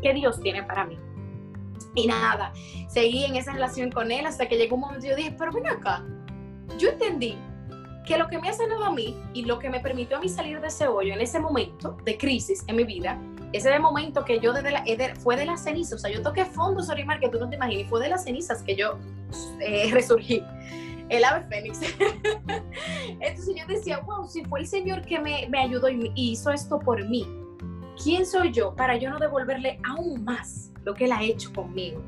que 0.00 0.14
Dios 0.14 0.40
tiene 0.40 0.62
para 0.62 0.84
mí. 0.84 0.98
Y 1.94 2.06
nada, 2.06 2.52
seguí 2.88 3.24
en 3.24 3.36
esa 3.36 3.52
relación 3.52 3.90
con 3.90 4.10
él 4.10 4.26
hasta 4.26 4.48
que 4.48 4.56
llegó 4.56 4.76
un 4.76 4.82
momento 4.82 5.06
y 5.06 5.10
yo 5.10 5.16
dije, 5.16 5.34
pero 5.38 5.52
ven 5.52 5.66
acá, 5.66 6.04
yo 6.78 6.90
entendí 6.90 7.36
que 8.06 8.18
lo 8.18 8.28
que 8.28 8.38
me 8.38 8.48
ha 8.48 8.52
sanado 8.52 8.84
a 8.84 8.92
mí 8.92 9.16
y 9.32 9.44
lo 9.44 9.58
que 9.58 9.70
me 9.70 9.80
permitió 9.80 10.16
a 10.16 10.20
mí 10.20 10.28
salir 10.28 10.60
de 10.60 10.68
ese 10.68 10.88
hoyo 10.88 11.14
en 11.14 11.20
ese 11.20 11.38
momento 11.38 11.96
de 12.04 12.18
crisis 12.18 12.64
en 12.66 12.76
mi 12.76 12.84
vida, 12.84 13.20
ese 13.52 13.78
momento 13.78 14.24
que 14.24 14.40
yo 14.40 14.52
desde 14.52 15.14
fue 15.16 15.36
de 15.36 15.44
las 15.44 15.62
cenizas, 15.62 15.94
o 15.94 15.98
sea, 15.98 16.10
yo 16.10 16.22
toqué 16.22 16.44
fondo, 16.44 16.82
Sorimar, 16.82 17.20
que 17.20 17.28
tú 17.28 17.38
no 17.38 17.48
te 17.48 17.56
imaginas, 17.56 17.88
fue 17.88 18.00
de 18.00 18.08
las 18.08 18.24
cenizas 18.24 18.62
que 18.62 18.74
yo 18.74 18.98
eh, 19.60 19.90
resurgí, 19.92 20.42
el 21.08 21.24
ave 21.24 21.46
fénix. 21.48 21.80
Entonces 23.20 23.54
yo 23.54 23.66
decía, 23.66 23.98
wow, 23.98 24.26
si 24.26 24.42
fue 24.44 24.60
el 24.60 24.66
Señor 24.66 25.02
que 25.02 25.20
me, 25.20 25.46
me 25.50 25.60
ayudó 25.60 25.88
y 25.90 26.10
hizo 26.14 26.50
esto 26.50 26.78
por 26.78 27.06
mí, 27.08 27.26
¿quién 28.02 28.26
soy 28.26 28.52
yo 28.52 28.74
para 28.74 28.96
yo 28.96 29.10
no 29.10 29.18
devolverle 29.18 29.80
aún 29.84 30.24
más 30.24 30.72
lo 30.84 30.94
que 30.94 31.04
Él 31.04 31.12
ha 31.12 31.22
hecho 31.22 31.52
conmigo. 31.52 32.02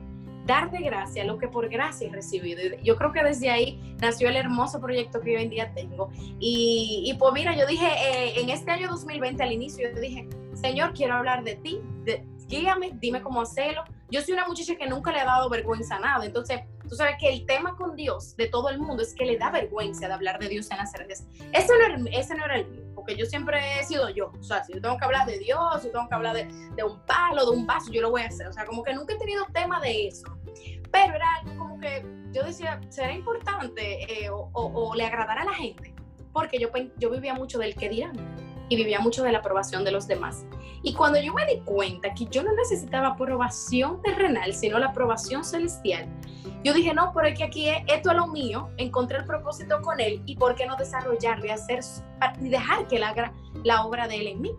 Dar 0.47 0.71
de 0.71 0.81
gracia 0.81 1.25
lo 1.25 1.39
que 1.39 1.49
por 1.49 1.69
gracia 1.69 2.09
he 2.09 2.13
recibido. 2.13 2.61
Yo 2.83 2.97
creo 2.97 3.13
que 3.13 3.23
desde 3.23 3.51
ahí 3.51 3.97
nació 4.01 4.29
el 4.29 4.37
hermoso 4.37 4.79
proyecto 4.81 5.21
que 5.21 5.37
hoy 5.37 5.43
en 5.43 5.51
día 5.51 5.73
tengo. 5.73 6.11
Y, 6.39 7.05
y 7.07 7.15
pues 7.15 7.33
mira, 7.33 7.57
yo 7.57 7.67
dije, 7.67 7.87
eh, 7.87 8.41
en 8.41 8.51
este 8.51 8.71
año 8.71 8.89
2020 8.89 9.43
al 9.43 9.53
inicio, 9.53 9.91
yo 9.91 10.01
dije, 10.01 10.29
Señor, 10.53 10.93
quiero 10.93 11.15
hablar 11.15 11.45
de 11.45 11.57
ti, 11.57 11.81
de, 12.05 12.27
guíame, 12.47 12.93
dime 13.01 13.23
cómo 13.23 13.41
hacerlo. 13.41 13.85
Yo 14.11 14.21
soy 14.21 14.35
una 14.35 14.47
muchacha 14.47 14.77
que 14.77 14.87
nunca 14.87 15.13
le 15.13 15.21
ha 15.21 15.25
dado 15.25 15.49
vergüenza 15.49 15.97
a 15.97 16.01
nada. 16.01 16.27
Entonces, 16.27 16.61
tú 16.95 16.99
sabes 16.99 17.17
que 17.19 17.29
el 17.29 17.45
tema 17.45 17.75
con 17.75 17.97
Dios 17.97 18.37
de 18.37 18.47
todo 18.47 18.69
el 18.69 18.79
mundo 18.79 19.03
es 19.03 19.15
que 19.15 19.27
le 19.27 19.37
da 19.37 19.51
vergüenza 19.51 20.07
de 20.07 20.15
hablar 20.15 20.39
de 20.39 20.49
Dios 20.49 20.71
en 20.71 20.77
las 20.77 20.93
redes. 20.93 21.27
Ese 21.53 21.73
no 21.77 21.85
era, 21.85 21.99
ese 22.17 22.37
no 22.37 22.45
era 22.45 22.55
el 22.55 22.69
mío 22.69 22.85
porque 22.95 23.17
yo 23.17 23.27
siempre 23.27 23.81
he 23.81 23.85
sido 23.85 24.09
yo. 24.11 24.31
O 24.39 24.43
sea, 24.45 24.63
si 24.63 24.73
yo 24.73 24.81
tengo 24.81 24.97
que 24.97 25.05
hablar 25.05 25.27
de 25.27 25.41
Dios, 25.41 25.83
si 25.83 25.91
tengo 25.91 26.09
que 26.09 26.15
hablar 26.15 26.37
de, 26.37 26.45
de 26.45 26.85
un 26.85 27.01
palo, 27.01 27.51
de 27.51 27.57
un 27.57 27.67
vaso, 27.67 27.91
yo 27.91 28.01
lo 28.01 28.13
voy 28.13 28.23
a 28.23 28.29
hacer. 28.29 28.47
O 28.47 28.53
sea, 28.53 28.65
como 28.65 28.85
que 28.85 28.95
nunca 28.95 29.13
he 29.13 29.19
tenido 29.19 29.45
tema 29.53 29.81
de 29.81 30.07
eso. 30.07 30.39
Pero 30.93 31.15
era 31.17 31.27
algo 31.41 31.59
como 31.59 31.81
que 31.81 32.07
yo 32.31 32.45
decía, 32.45 32.81
será 32.91 33.13
importante 33.13 34.25
eh, 34.25 34.31
o, 34.31 34.49
o, 34.53 34.95
le 34.95 35.05
agradará 35.05 35.43
a 35.43 35.47
la 35.47 35.55
gente. 35.55 35.93
Porque 36.33 36.61
yo, 36.61 36.69
yo 36.97 37.11
vivía 37.11 37.35
mucho 37.35 37.59
del 37.59 37.75
que 37.75 37.89
dirán 37.89 38.15
y 38.69 38.77
vivía 38.77 39.01
mucho 39.01 39.23
de 39.23 39.33
la 39.33 39.39
aprobación 39.39 39.85
de 39.85 39.93
los 39.93 40.07
demás. 40.07 40.47
Y 40.83 40.95
cuando 40.95 41.21
yo 41.21 41.33
me 41.33 41.47
di 41.47 41.61
cuenta 41.61 42.13
que 42.15 42.27
yo 42.27 42.43
no 42.43 42.53
necesitaba 42.55 43.09
aprobación 43.09 44.03
terrenal, 44.03 44.53
sino 44.53 44.79
la 44.79 44.87
aprobación 44.87 45.45
celestial, 45.45 46.09
yo 46.63 46.73
dije, 46.73 46.95
no, 46.95 47.13
pero 47.15 47.29
es 47.29 47.39
que 47.39 47.45
aquí 47.45 47.69
esto 47.69 48.11
es 48.11 48.17
lo 48.17 48.27
mío, 48.29 48.71
encontré 48.79 49.19
el 49.19 49.25
propósito 49.25 49.81
con 49.83 50.01
él 50.01 50.23
y 50.27 50.37
por 50.37 50.55
qué 50.55 50.67
no 50.67 50.77
desarrollarlo 50.77 51.47
y, 51.47 51.51
hacer, 51.51 51.81
y 52.41 52.49
dejar 52.49 52.87
que 52.89 52.97
él 52.97 53.05
haga 53.05 53.33
la 53.65 53.85
obra 53.85 54.09
de 54.09 54.17
él 54.17 54.27
en 54.29 54.41
mí. 54.41 54.53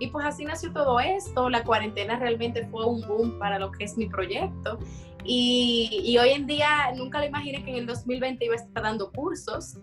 Y 0.00 0.08
pues 0.08 0.24
así 0.24 0.44
nació 0.44 0.72
todo 0.72 1.00
esto, 1.00 1.50
la 1.50 1.64
cuarentena 1.64 2.16
realmente 2.18 2.66
fue 2.68 2.84
un 2.84 3.00
boom 3.00 3.38
para 3.38 3.58
lo 3.58 3.72
que 3.72 3.84
es 3.84 3.96
mi 3.96 4.06
proyecto. 4.06 4.78
Y, 5.24 6.02
y 6.04 6.18
hoy 6.18 6.30
en 6.30 6.46
día 6.46 6.92
nunca 6.96 7.18
lo 7.18 7.26
imaginé 7.26 7.64
que 7.64 7.70
en 7.70 7.76
el 7.76 7.86
2020 7.86 8.44
iba 8.44 8.54
a 8.54 8.58
estar 8.58 8.82
dando 8.82 9.10
cursos. 9.12 9.78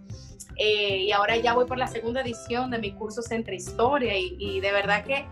Eh, 0.57 0.97
y 1.03 1.11
ahora 1.11 1.35
ya 1.37 1.53
voy 1.53 1.65
por 1.65 1.77
la 1.77 1.87
segunda 1.87 2.21
edición 2.21 2.71
de 2.71 2.79
mi 2.79 2.93
curso 2.93 3.21
Centro 3.21 3.53
Historia 3.53 4.17
y, 4.17 4.37
y 4.39 4.59
de 4.61 4.71
verdad 4.71 5.03
que 5.03 5.25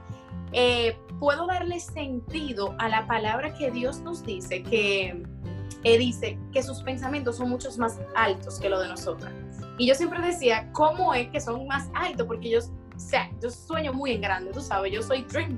eh, 0.52 0.98
puedo 1.20 1.48
darle 1.48 1.80
sentido 1.80 2.76
a 2.78 2.90
la 2.90 3.08
palabra 3.08 3.54
que 3.54 3.72
Dios 3.72 4.00
nos 4.02 4.24
dice, 4.24 4.62
que 4.62 5.24
eh, 5.84 5.98
dice 5.98 6.38
que 6.52 6.62
sus 6.62 6.84
pensamientos 6.84 7.38
son 7.38 7.50
muchos 7.50 7.78
más 7.78 8.00
altos 8.16 8.60
que 8.60 8.70
lo 8.70 8.80
de 8.80 8.88
nosotras. 8.88 9.34
Y 9.78 9.88
yo 9.88 9.96
siempre 9.96 10.22
decía, 10.22 10.70
¿cómo 10.74 11.14
es 11.14 11.30
que 11.30 11.42
son 11.42 11.66
más 11.66 11.90
altos? 11.96 12.28
Porque 12.28 12.50
yo, 12.50 12.60
o 12.60 13.00
sea, 13.00 13.32
yo 13.42 13.50
sueño 13.50 13.94
muy 13.94 14.12
en 14.12 14.22
grande, 14.22 14.52
tú 14.52 14.62
sabes, 14.62 14.92
yo 14.92 15.02
soy 15.02 15.24
dream, 15.24 15.58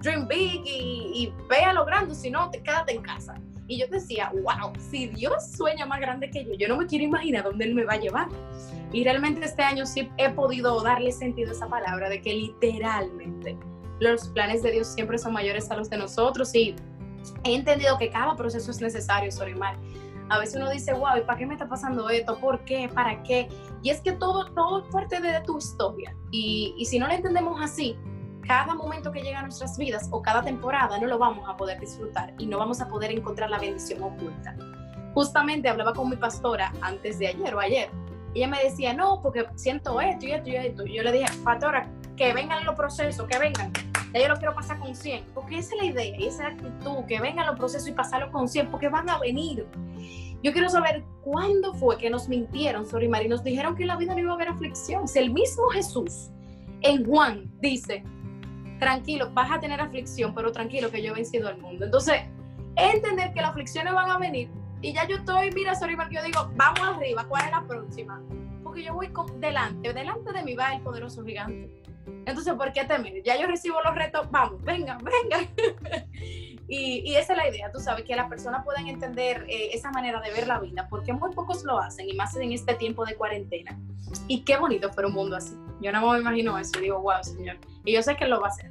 dream 0.00 0.28
big 0.28 0.62
y, 0.66 1.10
y 1.14 1.32
ve 1.48 1.64
a 1.64 1.72
lo 1.72 1.86
grande, 1.86 2.14
si 2.14 2.30
no, 2.30 2.50
te 2.50 2.62
quédate 2.62 2.92
en 2.92 3.02
casa. 3.02 3.40
Y 3.66 3.78
yo 3.78 3.86
decía, 3.90 4.30
wow, 4.32 4.72
si 4.78 5.08
Dios 5.08 5.52
sueña 5.56 5.86
más 5.86 6.00
grande 6.00 6.30
que 6.30 6.44
yo, 6.44 6.52
yo 6.54 6.68
no 6.68 6.76
me 6.76 6.86
quiero 6.86 7.04
imaginar 7.04 7.44
dónde 7.44 7.64
Él 7.64 7.74
me 7.74 7.84
va 7.84 7.94
a 7.94 7.98
llevar. 7.98 8.28
Y 8.92 9.04
realmente 9.04 9.44
este 9.44 9.62
año 9.62 9.86
sí 9.86 10.10
he 10.18 10.30
podido 10.30 10.82
darle 10.82 11.12
sentido 11.12 11.50
a 11.50 11.52
esa 11.54 11.68
palabra 11.68 12.08
de 12.08 12.20
que 12.20 12.34
literalmente 12.34 13.56
los 14.00 14.28
planes 14.28 14.62
de 14.62 14.72
Dios 14.72 14.88
siempre 14.88 15.18
son 15.18 15.32
mayores 15.32 15.70
a 15.70 15.76
los 15.76 15.88
de 15.88 15.96
nosotros 15.96 16.54
y 16.54 16.74
he 17.44 17.54
entendido 17.54 17.96
que 17.98 18.10
cada 18.10 18.36
proceso 18.36 18.70
es 18.70 18.80
necesario, 18.80 19.32
Sorimar. 19.32 19.78
A 20.28 20.38
veces 20.38 20.56
uno 20.56 20.70
dice, 20.70 20.92
wow, 20.92 21.18
¿y 21.18 21.20
para 21.22 21.38
qué 21.38 21.46
me 21.46 21.54
está 21.54 21.68
pasando 21.68 22.08
esto? 22.08 22.38
¿Por 22.38 22.64
qué? 22.64 22.88
¿Para 22.92 23.22
qué? 23.22 23.48
Y 23.82 23.90
es 23.90 24.00
que 24.00 24.12
todo, 24.12 24.46
todo 24.52 24.84
es 24.84 24.92
parte 24.92 25.20
de 25.20 25.40
tu 25.42 25.58
historia. 25.58 26.14
Y, 26.30 26.74
y 26.78 26.84
si 26.86 26.98
no 26.98 27.06
lo 27.06 27.12
entendemos 27.12 27.60
así, 27.60 27.96
cada 28.46 28.74
momento 28.74 29.10
que 29.10 29.22
llega 29.22 29.40
a 29.40 29.42
nuestras 29.42 29.76
vidas 29.78 30.08
o 30.10 30.22
cada 30.22 30.42
temporada 30.42 30.98
no 30.98 31.06
lo 31.06 31.18
vamos 31.18 31.48
a 31.48 31.56
poder 31.56 31.80
disfrutar 31.80 32.34
y 32.38 32.46
no 32.46 32.58
vamos 32.58 32.80
a 32.80 32.88
poder 32.88 33.10
encontrar 33.10 33.50
la 33.50 33.58
bendición 33.58 34.02
oculta. 34.02 34.54
Justamente 35.14 35.68
hablaba 35.68 35.92
con 35.92 36.10
mi 36.10 36.16
pastora 36.16 36.72
antes 36.80 37.18
de 37.18 37.28
ayer 37.28 37.54
o 37.54 37.60
ayer. 37.60 37.90
ella 38.34 38.48
me 38.48 38.62
decía, 38.62 38.92
no, 38.92 39.20
porque 39.22 39.46
siento 39.54 40.00
esto 40.00 40.26
y 40.26 40.32
esto 40.32 40.48
y 40.50 40.56
esto. 40.56 40.86
Y 40.86 40.96
yo 40.96 41.02
le 41.02 41.12
dije, 41.12 41.26
pastora, 41.44 41.88
que 42.16 42.32
vengan 42.32 42.64
los 42.64 42.74
procesos, 42.74 43.26
que 43.28 43.38
vengan 43.38 43.72
ya 44.14 44.20
yo 44.20 44.28
lo 44.28 44.36
quiero 44.36 44.54
pasar 44.54 44.78
con 44.78 44.94
100, 44.94 45.24
porque 45.34 45.58
esa 45.58 45.74
es 45.74 45.82
la 45.82 45.86
idea 45.86 46.16
esa 46.18 46.26
es 46.26 46.38
la 46.38 46.46
actitud, 46.46 47.04
que 47.08 47.20
vengan 47.20 47.46
los 47.46 47.58
procesos 47.58 47.88
y 47.88 47.92
pasarlo 47.92 48.30
con 48.30 48.48
100, 48.48 48.70
porque 48.70 48.88
van 48.88 49.10
a 49.10 49.18
venir. 49.18 49.66
Yo 50.40 50.52
quiero 50.52 50.68
saber 50.68 51.02
cuándo 51.22 51.74
fue 51.74 51.98
que 51.98 52.10
nos 52.10 52.28
mintieron, 52.28 52.86
Sorry 52.86 53.06
y 53.06 53.28
nos 53.28 53.42
dijeron 53.42 53.74
que 53.74 53.82
en 53.82 53.88
la 53.88 53.96
vida 53.96 54.14
no 54.14 54.20
iba 54.20 54.30
a 54.30 54.34
haber 54.34 54.48
aflicción. 54.48 55.08
Si 55.08 55.18
el 55.18 55.32
mismo 55.32 55.64
Jesús 55.70 56.30
en 56.82 57.04
Juan 57.04 57.50
dice, 57.60 58.04
tranquilo, 58.78 59.30
vas 59.32 59.50
a 59.50 59.60
tener 59.60 59.80
aflicción, 59.80 60.34
pero 60.34 60.52
tranquilo 60.52 60.90
que 60.90 61.02
yo 61.02 61.12
he 61.12 61.14
vencido 61.14 61.48
al 61.48 61.58
mundo. 61.58 61.84
Entonces, 61.84 62.22
entender 62.76 63.32
que 63.32 63.40
las 63.40 63.50
aflicciones 63.50 63.92
van 63.94 64.10
a 64.10 64.18
venir 64.18 64.50
y 64.80 64.92
ya 64.92 65.06
yo 65.06 65.16
estoy, 65.16 65.50
mira, 65.52 65.74
Sorry 65.74 65.96
yo 66.10 66.22
digo, 66.22 66.50
vamos 66.56 66.80
arriba, 66.80 67.24
¿cuál 67.28 67.46
es 67.46 67.50
la 67.50 67.66
próxima? 67.66 68.20
Porque 68.62 68.82
yo 68.82 68.94
voy 68.94 69.10
delante, 69.38 69.92
delante 69.92 70.32
de 70.32 70.42
mí 70.42 70.54
va 70.54 70.74
el 70.74 70.82
poderoso 70.82 71.24
gigante 71.24 71.84
entonces, 72.26 72.54
¿por 72.54 72.72
qué 72.72 72.84
temer? 72.84 73.22
Ya 73.22 73.38
yo 73.38 73.46
recibo 73.46 73.80
los 73.82 73.94
retos, 73.94 74.30
vamos, 74.30 74.62
venga, 74.62 74.98
venga. 74.98 75.48
y, 76.68 77.14
esa 77.14 77.32
es 77.34 77.38
la 77.38 77.48
idea, 77.48 77.70
tú 77.70 77.80
sabes, 77.80 78.04
que 78.04 78.16
las 78.16 78.28
personas 78.28 78.64
puedan 78.64 78.86
entender 78.86 79.44
eh, 79.48 79.70
esa 79.72 79.90
manera 79.90 80.20
de 80.20 80.30
ver 80.30 80.46
la 80.46 80.58
vida, 80.60 80.86
porque 80.88 81.12
muy 81.12 81.32
pocos 81.34 81.64
lo 81.64 81.78
hacen, 81.78 82.08
y 82.08 82.14
más 82.14 82.34
en 82.36 82.52
este 82.52 82.74
tiempo 82.74 83.04
de 83.04 83.14
cuarentena. 83.14 83.78
Y 84.28 84.42
qué 84.42 84.56
bonito 84.56 84.92
fuera 84.92 85.08
un 85.08 85.14
mundo 85.14 85.36
así. 85.36 85.54
Yo 85.80 85.92
no 85.92 86.12
me 86.12 86.18
imagino 86.18 86.58
eso, 86.58 86.78
y 86.78 86.82
digo, 86.82 87.00
wow, 87.00 87.22
Señor. 87.22 87.58
Y 87.84 87.92
yo 87.92 88.02
sé 88.02 88.16
que 88.16 88.26
lo 88.26 88.40
va 88.40 88.48
a 88.48 88.50
hacer, 88.50 88.70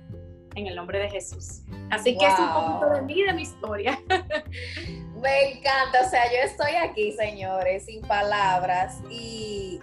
en 0.55 0.67
el 0.67 0.75
nombre 0.75 0.99
de 0.99 1.09
Jesús. 1.09 1.61
Así 1.91 2.17
que 2.17 2.25
es 2.25 2.39
un 2.39 2.53
poquito 2.53 2.89
de 2.89 3.01
mí, 3.03 3.21
de 3.21 3.33
mi 3.33 3.41
historia. 3.43 3.99
me 5.21 5.51
encanta, 5.51 6.01
o 6.05 6.09
sea, 6.09 6.25
yo 6.31 6.39
estoy 6.43 6.75
aquí, 6.75 7.11
señores, 7.11 7.85
sin 7.85 8.01
palabras, 8.01 9.01
y 9.09 9.79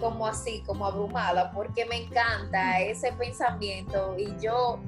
como 0.00 0.26
así, 0.26 0.62
como 0.66 0.86
abrumada, 0.86 1.50
porque 1.52 1.84
me 1.86 1.96
encanta 1.96 2.80
ese 2.80 3.12
pensamiento 3.12 4.16
y 4.18 4.34
yo 4.40 4.80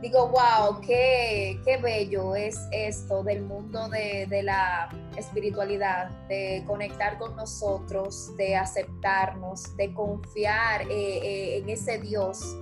digo, 0.00 0.28
wow, 0.28 0.80
qué, 0.80 1.60
qué 1.64 1.76
bello 1.76 2.34
es 2.34 2.58
esto 2.72 3.22
del 3.22 3.42
mundo 3.42 3.88
de, 3.88 4.26
de, 4.28 4.42
la 4.42 4.88
espiritualidad, 5.16 6.10
de 6.28 6.64
conectar 6.66 7.18
con 7.18 7.36
nosotros, 7.36 8.34
de 8.36 8.56
aceptarnos, 8.56 9.76
de 9.76 9.92
confiar 9.92 10.82
eh, 10.82 10.88
eh, 10.90 11.58
en 11.58 11.68
ese 11.68 11.98
Dios 11.98 12.56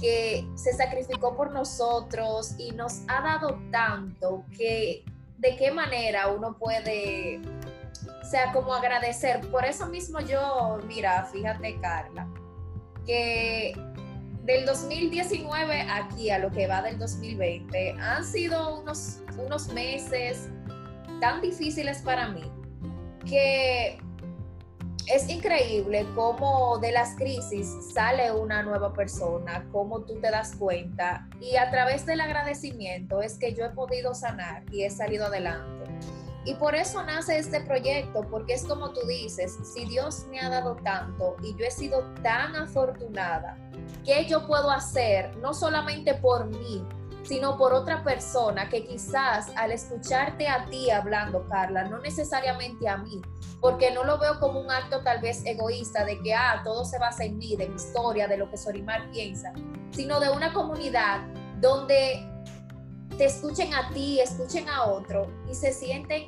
que 0.00 0.46
se 0.54 0.72
sacrificó 0.72 1.36
por 1.36 1.52
nosotros 1.52 2.54
y 2.58 2.72
nos 2.72 3.02
ha 3.06 3.22
dado 3.22 3.60
tanto 3.70 4.44
que 4.56 5.04
de 5.38 5.56
qué 5.56 5.70
manera 5.70 6.28
uno 6.28 6.58
puede 6.58 7.40
o 8.24 8.26
sea, 8.26 8.52
como 8.52 8.74
agradecer. 8.74 9.40
Por 9.50 9.64
eso 9.64 9.86
mismo 9.86 10.20
yo, 10.20 10.78
mira, 10.86 11.24
fíjate 11.26 11.78
Carla, 11.80 12.26
que 13.06 13.74
del 14.44 14.66
2019 14.66 15.86
aquí 15.90 16.30
a 16.30 16.38
lo 16.38 16.50
que 16.50 16.66
va 16.66 16.82
del 16.82 16.98
2020 16.98 17.96
han 17.98 18.24
sido 18.24 18.80
unos, 18.80 19.20
unos 19.38 19.68
meses 19.68 20.50
tan 21.20 21.40
difíciles 21.40 22.02
para 22.02 22.28
mí 22.28 22.44
que 23.26 23.98
es 25.06 25.28
increíble 25.28 26.06
cómo 26.14 26.78
de 26.78 26.92
las 26.92 27.14
crisis 27.16 27.68
sale 27.92 28.32
una 28.32 28.62
nueva 28.62 28.92
persona, 28.92 29.66
cómo 29.70 30.02
tú 30.02 30.20
te 30.20 30.30
das 30.30 30.56
cuenta 30.56 31.28
y 31.40 31.56
a 31.56 31.70
través 31.70 32.04
del 32.06 32.20
agradecimiento 32.20 33.22
es 33.22 33.38
que 33.38 33.54
yo 33.54 33.64
he 33.64 33.70
podido 33.70 34.14
sanar 34.14 34.64
y 34.70 34.84
he 34.84 34.90
salido 34.90 35.26
adelante. 35.26 35.84
Y 36.46 36.54
por 36.56 36.74
eso 36.74 37.02
nace 37.02 37.38
este 37.38 37.60
proyecto, 37.62 38.26
porque 38.30 38.52
es 38.52 38.64
como 38.64 38.92
tú 38.92 39.00
dices, 39.06 39.56
si 39.74 39.86
Dios 39.86 40.26
me 40.30 40.40
ha 40.40 40.50
dado 40.50 40.76
tanto 40.76 41.36
y 41.42 41.56
yo 41.56 41.64
he 41.64 41.70
sido 41.70 42.02
tan 42.22 42.54
afortunada, 42.54 43.56
¿qué 44.04 44.26
yo 44.26 44.46
puedo 44.46 44.70
hacer 44.70 45.36
no 45.38 45.54
solamente 45.54 46.14
por 46.14 46.46
mí, 46.46 46.86
sino 47.24 47.56
por 47.56 47.72
otra 47.72 48.04
persona 48.04 48.68
que 48.68 48.86
quizás 48.86 49.50
al 49.56 49.72
escucharte 49.72 50.46
a 50.46 50.66
ti 50.66 50.90
hablando, 50.90 51.46
Carla, 51.48 51.84
no 51.84 51.98
necesariamente 51.98 52.88
a 52.88 52.98
mí, 52.98 53.20
porque 53.60 53.90
no 53.90 54.04
lo 54.04 54.18
veo 54.18 54.38
como 54.40 54.60
un 54.60 54.70
acto 54.70 55.02
tal 55.02 55.20
vez 55.20 55.42
egoísta 55.46 56.04
de 56.04 56.20
que, 56.20 56.34
ah, 56.34 56.60
todo 56.62 56.84
se 56.84 56.98
basa 56.98 57.24
en 57.24 57.38
mí, 57.38 57.56
de 57.56 57.68
mi 57.68 57.76
historia, 57.76 58.28
de 58.28 58.36
lo 58.36 58.50
que 58.50 58.58
Sorimar 58.58 59.10
piensa, 59.10 59.52
sino 59.90 60.20
de 60.20 60.28
una 60.30 60.52
comunidad 60.52 61.22
donde 61.60 62.28
te 63.16 63.24
escuchen 63.24 63.72
a 63.72 63.90
ti, 63.90 64.20
escuchen 64.20 64.68
a 64.68 64.84
otro 64.84 65.26
y 65.50 65.54
se 65.54 65.72
sienten, 65.72 66.24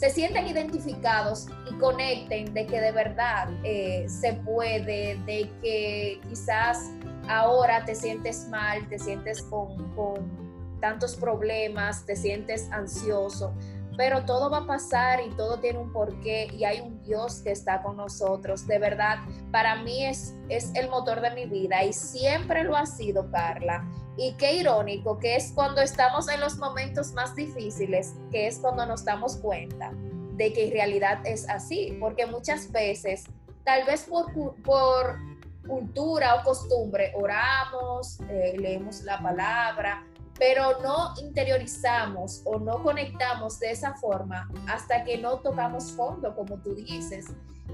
se 0.00 0.08
sienten 0.08 0.46
identificados 0.46 1.46
y 1.70 1.74
conecten 1.74 2.54
de 2.54 2.66
que 2.66 2.80
de 2.80 2.90
verdad 2.90 3.50
eh, 3.62 4.06
se 4.08 4.32
puede, 4.32 5.18
de 5.26 5.50
que 5.60 6.18
quizás 6.26 6.90
ahora 7.28 7.84
te 7.84 7.94
sientes 7.94 8.48
mal, 8.48 8.88
te 8.88 8.98
sientes 8.98 9.42
con, 9.42 9.94
con 9.94 10.80
tantos 10.80 11.16
problemas, 11.16 12.06
te 12.06 12.16
sientes 12.16 12.72
ansioso, 12.72 13.52
pero 13.96 14.24
todo 14.24 14.50
va 14.50 14.58
a 14.58 14.66
pasar 14.66 15.20
y 15.20 15.30
todo 15.30 15.58
tiene 15.58 15.78
un 15.78 15.92
porqué 15.92 16.48
y 16.52 16.64
hay 16.64 16.80
un 16.80 17.02
Dios 17.02 17.42
que 17.42 17.50
está 17.50 17.82
con 17.82 17.96
nosotros. 17.96 18.66
De 18.66 18.78
verdad, 18.78 19.18
para 19.50 19.76
mí 19.82 20.04
es, 20.04 20.34
es 20.48 20.72
el 20.74 20.88
motor 20.88 21.20
de 21.20 21.30
mi 21.32 21.46
vida 21.46 21.84
y 21.84 21.92
siempre 21.92 22.64
lo 22.64 22.76
ha 22.76 22.86
sido, 22.86 23.30
Carla. 23.30 23.84
Y 24.16 24.34
qué 24.34 24.54
irónico 24.56 25.18
que 25.18 25.36
es 25.36 25.52
cuando 25.52 25.80
estamos 25.80 26.28
en 26.28 26.40
los 26.40 26.58
momentos 26.58 27.12
más 27.12 27.34
difíciles, 27.34 28.14
que 28.30 28.46
es 28.46 28.58
cuando 28.58 28.84
nos 28.86 29.04
damos 29.04 29.36
cuenta 29.36 29.92
de 30.40 30.52
que 30.52 30.66
en 30.66 30.72
realidad 30.72 31.20
es 31.24 31.48
así, 31.48 31.96
porque 32.00 32.26
muchas 32.26 32.72
veces, 32.72 33.24
tal 33.64 33.84
vez 33.84 34.04
por, 34.04 34.32
por 34.62 35.18
cultura 35.66 36.36
o 36.36 36.42
costumbre, 36.42 37.12
oramos, 37.14 38.18
eh, 38.28 38.56
leemos 38.58 39.02
la 39.02 39.20
palabra, 39.22 40.04
pero 40.40 40.80
no 40.80 41.12
interiorizamos 41.20 42.40
o 42.46 42.58
no 42.58 42.82
conectamos 42.82 43.60
de 43.60 43.72
esa 43.72 43.92
forma 43.96 44.48
hasta 44.66 45.04
que 45.04 45.18
no 45.18 45.38
tocamos 45.40 45.92
fondo, 45.92 46.34
como 46.34 46.56
tú 46.62 46.74
dices. 46.74 47.26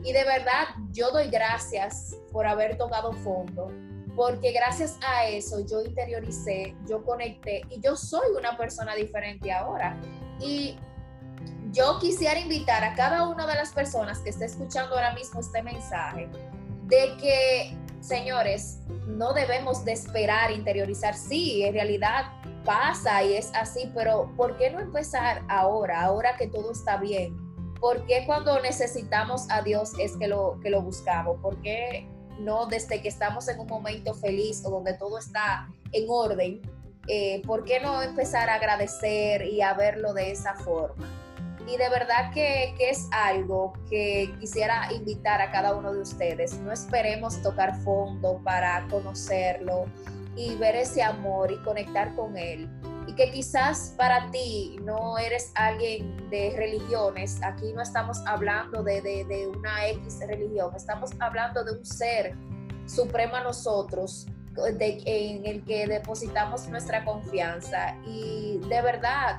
Y 0.03 0.13
de 0.13 0.25
verdad, 0.25 0.67
yo 0.91 1.13
doy 1.13 1.29
gracias 1.29 2.17
por 2.33 2.45
haber 2.45 2.77
tocado 2.77 3.13
fondo, 3.13 3.71
porque 4.17 4.51
gracias 4.51 4.99
a 5.07 5.27
eso 5.27 5.65
yo 5.65 5.81
interioricé, 5.81 6.75
yo 6.89 7.05
conecté 7.05 7.63
y 7.71 7.81
yo 7.81 7.97
soy 7.97 8.31
una 8.37 8.57
persona 8.57 8.97
diferente 8.97 9.53
ahora. 9.53 9.97
Y 10.41 10.77
yo 11.71 12.01
quisiera 12.01 12.41
invitar 12.41 12.83
a 12.83 12.95
cada 12.95 13.29
una 13.29 13.47
de 13.47 13.55
las 13.55 13.71
personas 13.71 14.19
que 14.19 14.31
esté 14.31 14.47
escuchando 14.47 14.97
ahora 14.97 15.15
mismo 15.15 15.39
este 15.39 15.63
mensaje 15.63 16.29
de 16.87 17.17
que, 17.19 17.79
señores, 18.01 18.81
no 19.07 19.33
debemos 19.33 19.85
de 19.85 19.93
esperar 19.93 20.51
interiorizar. 20.51 21.15
Sí, 21.15 21.63
en 21.63 21.73
realidad 21.73 22.33
pasa 22.67 23.23
y 23.23 23.35
es 23.35 23.51
así, 23.55 23.91
pero 23.95 24.31
¿por 24.37 24.59
qué 24.59 24.71
no 24.71 24.81
empezar 24.81 25.43
ahora, 25.49 26.03
ahora 26.03 26.37
que 26.37 26.49
todo 26.49 26.73
está 26.73 26.99
bien? 26.99 27.35
¿Por 27.81 28.05
qué 28.07 28.25
cuando 28.27 28.61
necesitamos 28.61 29.47
a 29.51 29.63
Dios 29.63 29.93
es 29.99 30.17
que 30.17 30.27
lo, 30.27 30.59
que 30.61 30.71
lo 30.71 30.83
buscamos? 30.83 31.39
¿Por 31.41 31.63
qué 31.63 32.09
no 32.41 32.67
desde 32.67 33.01
que 33.01 33.09
estamos 33.09 33.49
en 33.49 33.61
un 33.61 33.67
momento 33.67 34.13
feliz 34.13 34.63
o 34.65 34.71
donde 34.71 34.95
todo 34.95 35.19
está 35.19 35.69
en 35.93 36.07
orden? 36.09 36.61
Eh, 37.07 37.41
¿Por 37.47 37.65
qué 37.65 37.81
no 37.81 38.03
empezar 38.03 38.51
a 38.51 38.55
agradecer 38.55 39.45
y 39.45 39.63
a 39.63 39.75
verlo 39.75 40.13
de 40.13 40.33
esa 40.33 40.55
forma? 40.55 41.07
Y 41.69 41.77
de 41.77 41.89
verdad 41.89 42.33
que, 42.33 42.75
que, 42.79 42.91
es 42.91 43.09
algo 43.11 43.73
que 43.91 44.33
quisiera 44.39 44.93
invitar 44.93 45.41
a 45.41 45.51
cada 45.51 45.75
uno 45.75 45.93
de 45.93 46.01
ustedes. 46.01 46.55
No 46.59 46.73
esperemos 46.73 47.43
tocar 47.43 47.77
fondo 47.83 48.41
para 48.45 48.87
conocerlo 48.89 49.87
y 50.37 50.55
ver 50.57 50.77
ese 50.77 51.03
amor 51.03 51.51
y 51.51 51.57
conectar 51.63 52.15
con 52.15 52.37
él. 52.37 52.69
Y 53.07 53.15
que 53.15 53.31
quizás 53.31 53.95
para 53.97 54.31
ti 54.31 54.77
no 54.83 55.17
eres 55.17 55.53
alguien 55.55 56.29
de 56.29 56.55
religiones, 56.57 57.41
aquí 57.43 57.73
no 57.73 57.83
estamos 57.83 58.19
hablando 58.27 58.83
de, 58.83 59.01
de, 59.01 59.47
una 59.47 59.87
X 59.89 60.21
religión, 60.27 60.75
estamos 60.77 61.13
hablando 61.21 61.65
de 61.65 61.79
un 61.79 61.85
ser 61.85 62.37
supremo 62.87 63.37
a 63.37 63.43
nosotros, 63.43 64.27
en 64.57 65.47
el 65.47 65.65
que 65.65 65.87
depositamos 65.87 66.69
nuestra 66.69 67.05
confianza. 67.05 67.97
Y 68.07 68.59
de 68.69 68.83
verdad, 68.83 69.39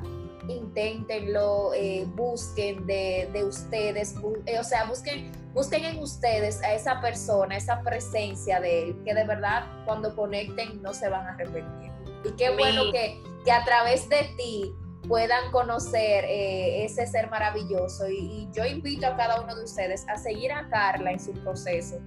inténtenlo, 0.49 1.73
eh, 1.73 2.05
busquen 2.15 2.85
de, 2.85 3.29
de 3.33 3.43
ustedes, 3.43 4.15
eh, 4.45 4.59
o 4.59 4.63
sea, 4.63 4.85
busquen, 4.85 5.31
busquen 5.53 5.85
en 5.85 5.99
ustedes 5.99 6.61
a 6.63 6.73
esa 6.73 7.01
persona, 7.01 7.57
esa 7.57 7.81
presencia 7.81 8.59
de 8.59 8.83
él, 8.83 9.03
que 9.03 9.13
de 9.13 9.25
verdad 9.25 9.65
cuando 9.85 10.15
conecten 10.15 10.81
no 10.81 10.93
se 10.93 11.09
van 11.09 11.27
a 11.27 11.33
arrepentir. 11.33 11.91
Y 12.23 12.31
qué 12.31 12.49
bueno 12.49 12.91
que, 12.91 13.21
que 13.43 13.51
a 13.51 13.63
través 13.63 14.09
de 14.09 14.29
ti 14.37 14.73
puedan 15.07 15.51
conocer 15.51 16.25
eh, 16.25 16.83
ese 16.83 17.07
ser 17.07 17.29
maravilloso. 17.29 18.09
Y, 18.09 18.17
y, 18.17 18.49
yo 18.53 18.65
invito 18.65 19.07
a 19.07 19.15
cada 19.15 19.41
uno 19.41 19.55
de 19.55 19.63
ustedes 19.63 20.05
a 20.09 20.17
seguir 20.17 20.51
a 20.51 20.67
Carla 20.69 21.11
en 21.11 21.19
su 21.19 21.31
proceso, 21.33 21.99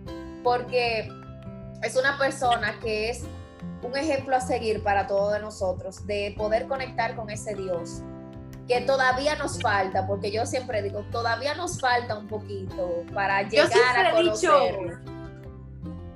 porque 0.43 1.09
es 1.83 1.97
una 1.97 2.19
persona 2.19 2.79
que 2.81 3.11
es 3.11 3.25
un 3.83 3.97
ejemplo 3.97 4.37
a 4.37 4.41
seguir 4.41 4.83
para 4.83 5.07
todos 5.07 5.41
nosotros, 5.41 6.07
de 6.07 6.35
poder 6.37 6.67
conectar 6.67 7.17
con 7.17 7.31
ese 7.31 7.55
Dios, 7.55 8.03
que 8.71 8.81
todavía 8.83 9.35
nos 9.35 9.61
falta, 9.61 10.07
porque 10.07 10.31
yo 10.31 10.47
siempre 10.47 10.81
digo, 10.81 11.05
todavía 11.11 11.57
nos 11.57 11.81
falta 11.81 12.17
un 12.17 12.29
poquito 12.29 13.03
para 13.13 13.43
llegar 13.43 14.07
a 14.07 14.13
conocerlo. 14.13 14.97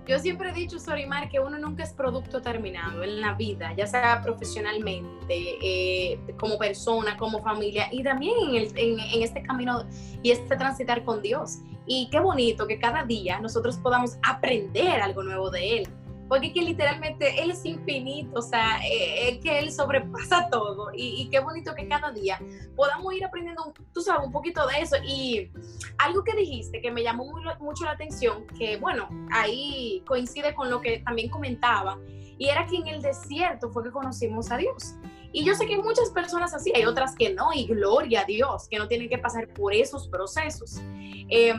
yo 0.06 0.20
siempre 0.20 0.50
he 0.50 0.52
dicho, 0.52 0.78
Sorimar, 0.78 1.28
que 1.28 1.40
uno 1.40 1.58
nunca 1.58 1.82
es 1.82 1.92
producto 1.92 2.40
terminado 2.40 3.02
en 3.02 3.20
la 3.20 3.34
vida, 3.34 3.74
ya 3.76 3.88
sea 3.88 4.22
profesionalmente, 4.22 5.58
eh, 5.62 6.20
como 6.38 6.56
persona, 6.56 7.16
como 7.16 7.42
familia, 7.42 7.88
y 7.90 8.04
también 8.04 8.34
en, 8.48 8.54
el, 8.54 8.78
en, 8.78 9.00
en 9.00 9.22
este 9.24 9.42
camino 9.42 9.84
y 10.22 10.30
este 10.30 10.56
transitar 10.56 11.04
con 11.04 11.22
Dios. 11.22 11.58
Y 11.86 12.08
qué 12.08 12.20
bonito 12.20 12.68
que 12.68 12.78
cada 12.78 13.02
día 13.02 13.40
nosotros 13.40 13.78
podamos 13.78 14.16
aprender 14.22 15.00
algo 15.00 15.24
nuevo 15.24 15.50
de 15.50 15.78
Él 15.78 15.88
porque 16.28 16.52
que 16.52 16.62
literalmente 16.62 17.42
Él 17.42 17.50
es 17.50 17.64
infinito, 17.64 18.38
o 18.38 18.42
sea, 18.42 18.78
eh, 18.84 19.38
que 19.42 19.58
Él 19.58 19.72
sobrepasa 19.72 20.48
todo 20.52 20.90
y, 20.94 21.22
y, 21.22 21.30
qué 21.30 21.40
bonito 21.40 21.74
que 21.74 21.86
cada 21.88 22.10
día 22.10 22.40
podamos 22.76 23.14
ir 23.14 23.24
aprendiendo, 23.24 23.72
tú 23.92 24.00
sabes, 24.00 24.26
un 24.26 24.32
poquito 24.32 24.66
de 24.66 24.80
eso 24.80 24.96
y 25.04 25.50
algo 25.98 26.24
que 26.24 26.34
dijiste 26.34 26.80
que 26.80 26.90
me 26.90 27.02
llamó 27.02 27.24
muy, 27.24 27.42
mucho 27.60 27.84
la 27.84 27.92
atención, 27.92 28.46
que 28.58 28.76
bueno, 28.78 29.08
ahí 29.30 30.02
coincide 30.06 30.54
con 30.54 30.70
lo 30.70 30.80
que 30.80 31.00
también 31.00 31.30
comentaba, 31.30 31.98
y 32.38 32.48
era 32.48 32.66
que 32.66 32.76
en 32.76 32.88
el 32.88 33.02
desierto 33.02 33.70
fue 33.70 33.84
que 33.84 33.90
conocimos 33.90 34.50
a 34.50 34.56
Dios. 34.56 34.94
Y 35.36 35.44
yo 35.44 35.56
sé 35.56 35.66
que 35.66 35.76
muchas 35.76 36.10
personas 36.10 36.54
así, 36.54 36.72
hay 36.76 36.84
otras 36.84 37.16
que 37.16 37.34
no, 37.34 37.52
y 37.52 37.66
gloria 37.66 38.20
a 38.20 38.24
Dios, 38.24 38.68
que 38.68 38.78
no 38.78 38.86
tienen 38.86 39.08
que 39.08 39.18
pasar 39.18 39.48
por 39.48 39.74
esos 39.74 40.06
procesos. 40.06 40.80
Eh, 41.28 41.52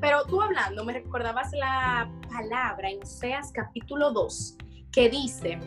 pero 0.00 0.24
tú 0.24 0.40
hablando, 0.40 0.82
me 0.82 0.94
recordabas 0.94 1.52
la 1.52 2.10
palabra 2.30 2.88
en 2.88 3.02
Oseas 3.02 3.52
capítulo 3.52 4.12
2, 4.12 4.56
que 4.90 5.10
dice, 5.10 5.58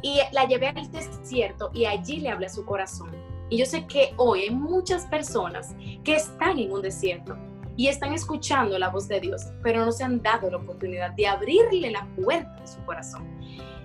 y 0.00 0.20
la 0.30 0.46
llevé 0.46 0.68
al 0.68 0.88
desierto 0.92 1.72
y 1.74 1.86
allí 1.86 2.20
le 2.20 2.30
hablé 2.30 2.46
a 2.46 2.50
su 2.50 2.64
corazón. 2.64 3.10
Y 3.50 3.58
yo 3.58 3.66
sé 3.66 3.84
que 3.88 4.14
hoy 4.16 4.42
hay 4.42 4.50
muchas 4.50 5.06
personas 5.06 5.74
que 6.04 6.14
están 6.14 6.56
en 6.60 6.70
un 6.70 6.82
desierto 6.82 7.36
y 7.76 7.88
están 7.88 8.12
escuchando 8.12 8.78
la 8.78 8.90
voz 8.90 9.08
de 9.08 9.18
Dios, 9.18 9.42
pero 9.60 9.84
no 9.84 9.90
se 9.90 10.04
han 10.04 10.22
dado 10.22 10.48
la 10.48 10.58
oportunidad 10.58 11.10
de 11.10 11.26
abrirle 11.26 11.90
la 11.90 12.06
puerta 12.14 12.60
de 12.60 12.66
su 12.68 12.80
corazón. 12.84 13.26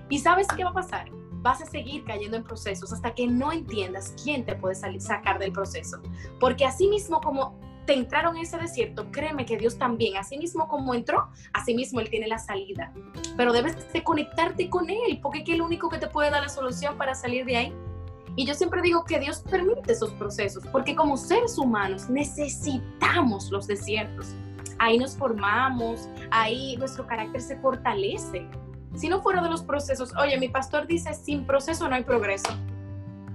¿Y 0.07 0.19
sabes 0.19 0.45
qué 0.55 0.63
va 0.63 0.69
a 0.69 0.73
pasar? 0.73 1.09
Vas 1.41 1.61
a 1.61 1.65
seguir 1.65 2.03
cayendo 2.05 2.37
en 2.37 2.43
procesos 2.43 2.93
hasta 2.93 3.13
que 3.13 3.27
no 3.27 3.51
entiendas 3.51 4.13
quién 4.23 4.45
te 4.45 4.55
puede 4.55 4.75
sacar 4.75 5.39
del 5.39 5.51
proceso. 5.51 6.01
Porque 6.39 6.65
así 6.65 6.87
mismo 6.87 7.19
como 7.21 7.59
te 7.85 7.93
entraron 7.93 8.35
en 8.37 8.43
ese 8.43 8.57
desierto, 8.57 9.11
créeme 9.11 9.45
que 9.45 9.57
Dios 9.57 9.77
también, 9.77 10.17
así 10.17 10.37
mismo 10.37 10.67
como 10.67 10.93
entró, 10.93 11.29
así 11.53 11.73
mismo 11.73 11.99
Él 11.99 12.09
tiene 12.09 12.27
la 12.27 12.37
salida. 12.37 12.93
Pero 13.35 13.53
debes 13.53 13.91
de 13.91 14.03
conectarte 14.03 14.69
con 14.69 14.89
Él, 14.89 15.19
porque 15.21 15.39
es 15.39 15.49
el 15.49 15.61
único 15.61 15.89
que 15.89 15.97
te 15.97 16.07
puede 16.07 16.29
dar 16.29 16.43
la 16.43 16.49
solución 16.49 16.97
para 16.97 17.15
salir 17.15 17.45
de 17.45 17.57
ahí. 17.57 17.73
Y 18.35 18.45
yo 18.45 18.53
siempre 18.53 18.81
digo 18.81 19.03
que 19.03 19.19
Dios 19.19 19.43
permite 19.49 19.91
esos 19.91 20.11
procesos, 20.11 20.63
porque 20.71 20.95
como 20.95 21.17
seres 21.17 21.57
humanos 21.57 22.09
necesitamos 22.09 23.51
los 23.51 23.67
desiertos. 23.67 24.35
Ahí 24.77 24.97
nos 24.97 25.15
formamos, 25.17 26.07
ahí 26.29 26.77
nuestro 26.77 27.05
carácter 27.05 27.41
se 27.41 27.57
fortalece 27.57 28.47
si 28.95 29.09
no 29.09 29.21
fuera 29.21 29.41
de 29.41 29.49
los 29.49 29.63
procesos, 29.63 30.13
oye, 30.17 30.37
mi 30.37 30.49
pastor 30.49 30.87
dice, 30.87 31.13
sin 31.13 31.45
proceso 31.45 31.87
no 31.87 31.95
hay 31.95 32.03
progreso. 32.03 32.49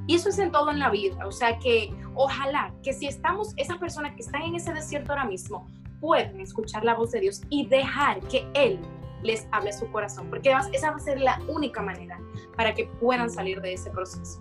Y 0.07 0.15
eso 0.15 0.29
es 0.29 0.39
en 0.39 0.53
todo 0.53 0.71
en 0.71 0.79
la 0.79 0.91
vida. 0.91 1.27
O 1.27 1.33
sea 1.33 1.59
que 1.59 1.93
ojalá 2.15 2.73
que 2.83 2.93
si 2.93 3.07
estamos, 3.07 3.53
esas 3.57 3.79
personas 3.79 4.15
que 4.15 4.23
están 4.23 4.43
en 4.43 4.55
ese 4.55 4.73
desierto 4.73 5.13
ahora 5.13 5.25
mismo, 5.25 5.67
puedan 6.01 6.41
escuchar 6.41 6.85
la 6.85 6.95
voz 6.95 7.11
de 7.13 7.21
Dios 7.21 7.43
y 7.49 7.67
dejar 7.67 8.21
que 8.29 8.47
Él 8.55 8.79
les 9.23 9.49
hable 9.51 9.73
su 9.73 9.91
corazón, 9.91 10.29
porque 10.29 10.55
esa 10.73 10.91
va 10.91 10.97
a 10.97 11.01
ser 11.01 11.21
la 11.21 11.41
única 11.49 11.83
manera 11.83 12.21
para 12.57 12.75
que 12.75 12.85
puedan 13.01 13.31
salir 13.31 13.61
de 13.61 13.73
ese 13.73 13.91
proceso. 13.91 14.41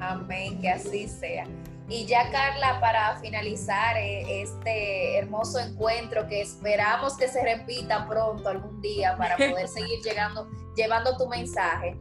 Amén, 0.00 0.60
que 0.60 0.68
así 0.68 1.08
sea. 1.08 1.46
Y 1.92 2.06
ya 2.06 2.30
Carla, 2.30 2.80
para 2.80 3.16
finalizar 3.16 3.98
eh, 3.98 4.40
este 4.40 5.18
hermoso 5.18 5.58
encuentro 5.58 6.26
que 6.26 6.40
esperamos 6.40 7.18
que 7.18 7.28
se 7.28 7.42
repita 7.42 8.08
pronto 8.08 8.48
algún 8.48 8.80
día 8.80 9.14
para 9.18 9.36
poder 9.50 9.68
seguir 9.68 10.00
llegando, 10.02 10.48
llevando 10.74 11.14
tu 11.18 11.28
mensaje, 11.28 11.94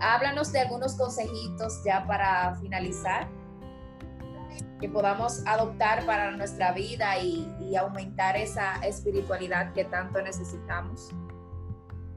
háblanos 0.00 0.50
de 0.50 0.58
algunos 0.58 0.96
consejitos 0.96 1.80
ya 1.84 2.04
para 2.08 2.56
finalizar 2.56 3.28
que 4.80 4.88
podamos 4.88 5.46
adoptar 5.46 6.04
para 6.06 6.32
nuestra 6.32 6.72
vida 6.72 7.16
y, 7.18 7.76
aumentar 7.76 8.36
esa 8.36 8.74
espiritualidad 8.84 9.72
que 9.74 9.84
tanto 9.84 10.20
necesitamos. 10.22 11.10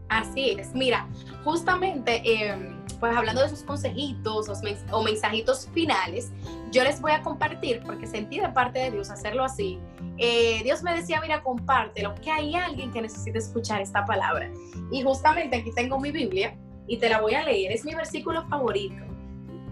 Así 0.10 0.56
es, 0.58 0.74
mira, 0.74 1.08
justamente, 1.44 2.22
em, 2.26 2.84
pues 3.00 3.16
hablando 3.16 3.42
de 3.42 3.48
esos 3.48 3.64
consejitos 3.64 4.50
o 4.92 5.04
mensajitos 5.04 5.70
finales, 5.74 6.32
yo 6.72 6.84
les 6.84 7.00
voy 7.00 7.12
a 7.12 7.22
compartir, 7.22 7.82
porque 7.86 8.08
sentí 8.08 8.40
de 8.40 8.50
parte 8.50 8.80
de 8.80 8.92
Dios 8.92 9.10
hacerlo 9.10 9.44
así. 9.44 9.80
Eh, 10.18 10.62
Dios 10.64 10.84
me 10.84 10.94
decía, 10.94 11.22
mira, 11.22 11.42
compártelo, 11.42 12.16
que 12.16 12.32
hay 12.32 12.56
alguien 12.56 12.92
que 12.92 13.02
necesita 13.02 13.38
escuchar 13.38 13.82
esta 13.82 14.06
palabra. 14.06 14.52
Y 14.92 15.04
justamente 15.04 15.58
aquí 15.58 15.72
tengo 15.74 16.00
mi 16.00 16.12
Biblia 16.12 16.58
y 16.88 16.98
te 16.98 17.08
la 17.08 17.22
voy 17.22 17.36
a 17.36 17.44
leer, 17.44 17.72
es 17.72 17.86
mi 17.86 17.94
versículo 17.94 18.46
favorito. 18.48 19.06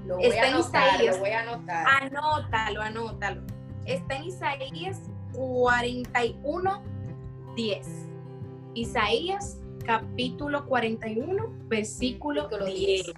Lo 0.06 0.18
voy 0.18 0.38
a 0.38 0.48
anotar, 0.48 1.04
lo 1.04 1.18
voy 1.18 1.30
a 1.32 1.42
anotar. 1.42 1.86
Anótalo, 2.02 2.82
anótalo. 2.82 3.42
Está 3.86 4.16
en 4.16 4.24
Isaías 4.26 5.02
41, 5.34 6.84
10. 7.56 7.88
Isaías 8.74 9.58
capítulo 9.88 10.66
41, 10.66 11.48
versículo 11.68 12.50
10. 12.50 13.14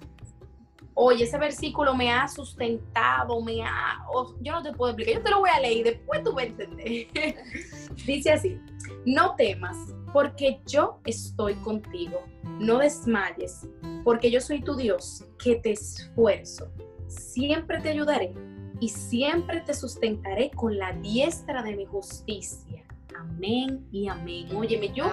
Oye, 0.94 1.24
ese 1.24 1.36
versículo 1.36 1.94
me 1.94 2.12
ha 2.12 2.28
sustentado, 2.28 3.40
me 3.42 3.62
ha... 3.62 3.98
yo 4.40 4.52
no 4.52 4.62
te 4.62 4.72
puedo 4.72 4.92
explicar, 4.92 5.14
yo 5.14 5.22
te 5.22 5.30
lo 5.30 5.40
voy 5.40 5.50
a 5.50 5.58
leer 5.58 5.76
y 5.78 5.82
después 5.82 6.22
tú 6.22 6.32
vas 6.32 6.44
a 6.44 6.46
entender. 6.46 7.08
Dice 8.06 8.32
así, 8.32 8.60
no 9.04 9.34
temas, 9.34 9.76
porque 10.12 10.60
yo 10.66 11.00
estoy 11.06 11.54
contigo. 11.56 12.22
No 12.60 12.78
desmayes, 12.78 13.66
porque 14.04 14.30
yo 14.30 14.40
soy 14.40 14.62
tu 14.62 14.76
Dios, 14.76 15.24
que 15.42 15.56
te 15.56 15.72
esfuerzo. 15.72 16.70
Siempre 17.08 17.80
te 17.80 17.88
ayudaré 17.88 18.32
y 18.78 18.88
siempre 18.90 19.60
te 19.62 19.74
sustentaré 19.74 20.50
con 20.52 20.78
la 20.78 20.92
diestra 20.92 21.62
de 21.62 21.76
mi 21.76 21.86
justicia. 21.86 22.84
Amén 23.18 23.86
y 23.90 24.08
amén. 24.08 24.54
Óyeme, 24.54 24.92
yo 24.92 25.06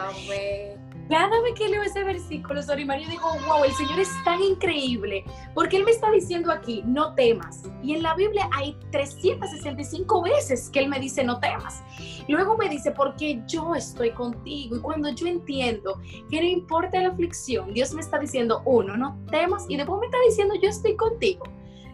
cada 1.09 1.41
vez 1.41 1.53
que 1.55 1.69
leo 1.69 1.83
ese 1.83 2.03
versículo, 2.03 2.61
Sorimar, 2.61 2.99
yo 2.99 3.09
digo, 3.09 3.29
wow, 3.47 3.63
el 3.63 3.73
Señor 3.73 3.99
es 3.99 4.09
tan 4.23 4.41
increíble, 4.41 5.23
porque 5.53 5.77
Él 5.77 5.85
me 5.85 5.91
está 5.91 6.11
diciendo 6.11 6.51
aquí, 6.51 6.83
no 6.85 7.13
temas. 7.15 7.63
Y 7.81 7.93
en 7.93 8.03
la 8.03 8.15
Biblia 8.15 8.49
hay 8.53 8.77
365 8.91 10.21
veces 10.23 10.69
que 10.69 10.79
Él 10.79 10.89
me 10.89 10.99
dice, 10.99 11.23
no 11.23 11.39
temas. 11.39 11.81
Luego 12.27 12.57
me 12.57 12.67
dice, 12.67 12.91
porque 12.91 13.41
yo 13.47 13.73
estoy 13.75 14.11
contigo. 14.11 14.75
Y 14.75 14.79
cuando 14.79 15.09
yo 15.09 15.27
entiendo 15.27 16.01
que 16.29 16.41
no 16.41 16.47
importa 16.47 16.99
la 17.01 17.09
aflicción, 17.09 17.73
Dios 17.73 17.93
me 17.93 18.01
está 18.01 18.19
diciendo, 18.19 18.61
uno, 18.65 18.97
no 18.97 19.17
temas. 19.31 19.65
Y 19.69 19.77
después 19.77 19.99
me 19.99 20.07
está 20.07 20.17
diciendo, 20.27 20.55
yo 20.61 20.69
estoy 20.69 20.95
contigo. 20.95 21.45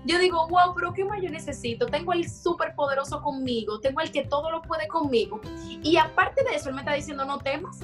Yo 0.06 0.20
digo, 0.20 0.48
wow, 0.50 0.74
pero 0.76 0.92
¿qué 0.94 1.06
más 1.06 1.22
yo 1.22 1.30
necesito? 1.30 1.86
Tengo 1.86 2.12
el 2.12 2.30
súper 2.30 2.76
poderoso 2.76 3.22
conmigo, 3.22 3.80
tengo 3.80 4.02
el 4.02 4.12
que 4.12 4.26
todo 4.26 4.52
lo 4.52 4.62
puede 4.62 4.88
conmigo. 4.88 5.40
Y 5.82 5.96
aparte 5.98 6.44
de 6.44 6.56
eso, 6.56 6.70
Él 6.70 6.76
me 6.76 6.82
está 6.82 6.94
diciendo, 6.94 7.24
no 7.24 7.38
temas. 7.38 7.80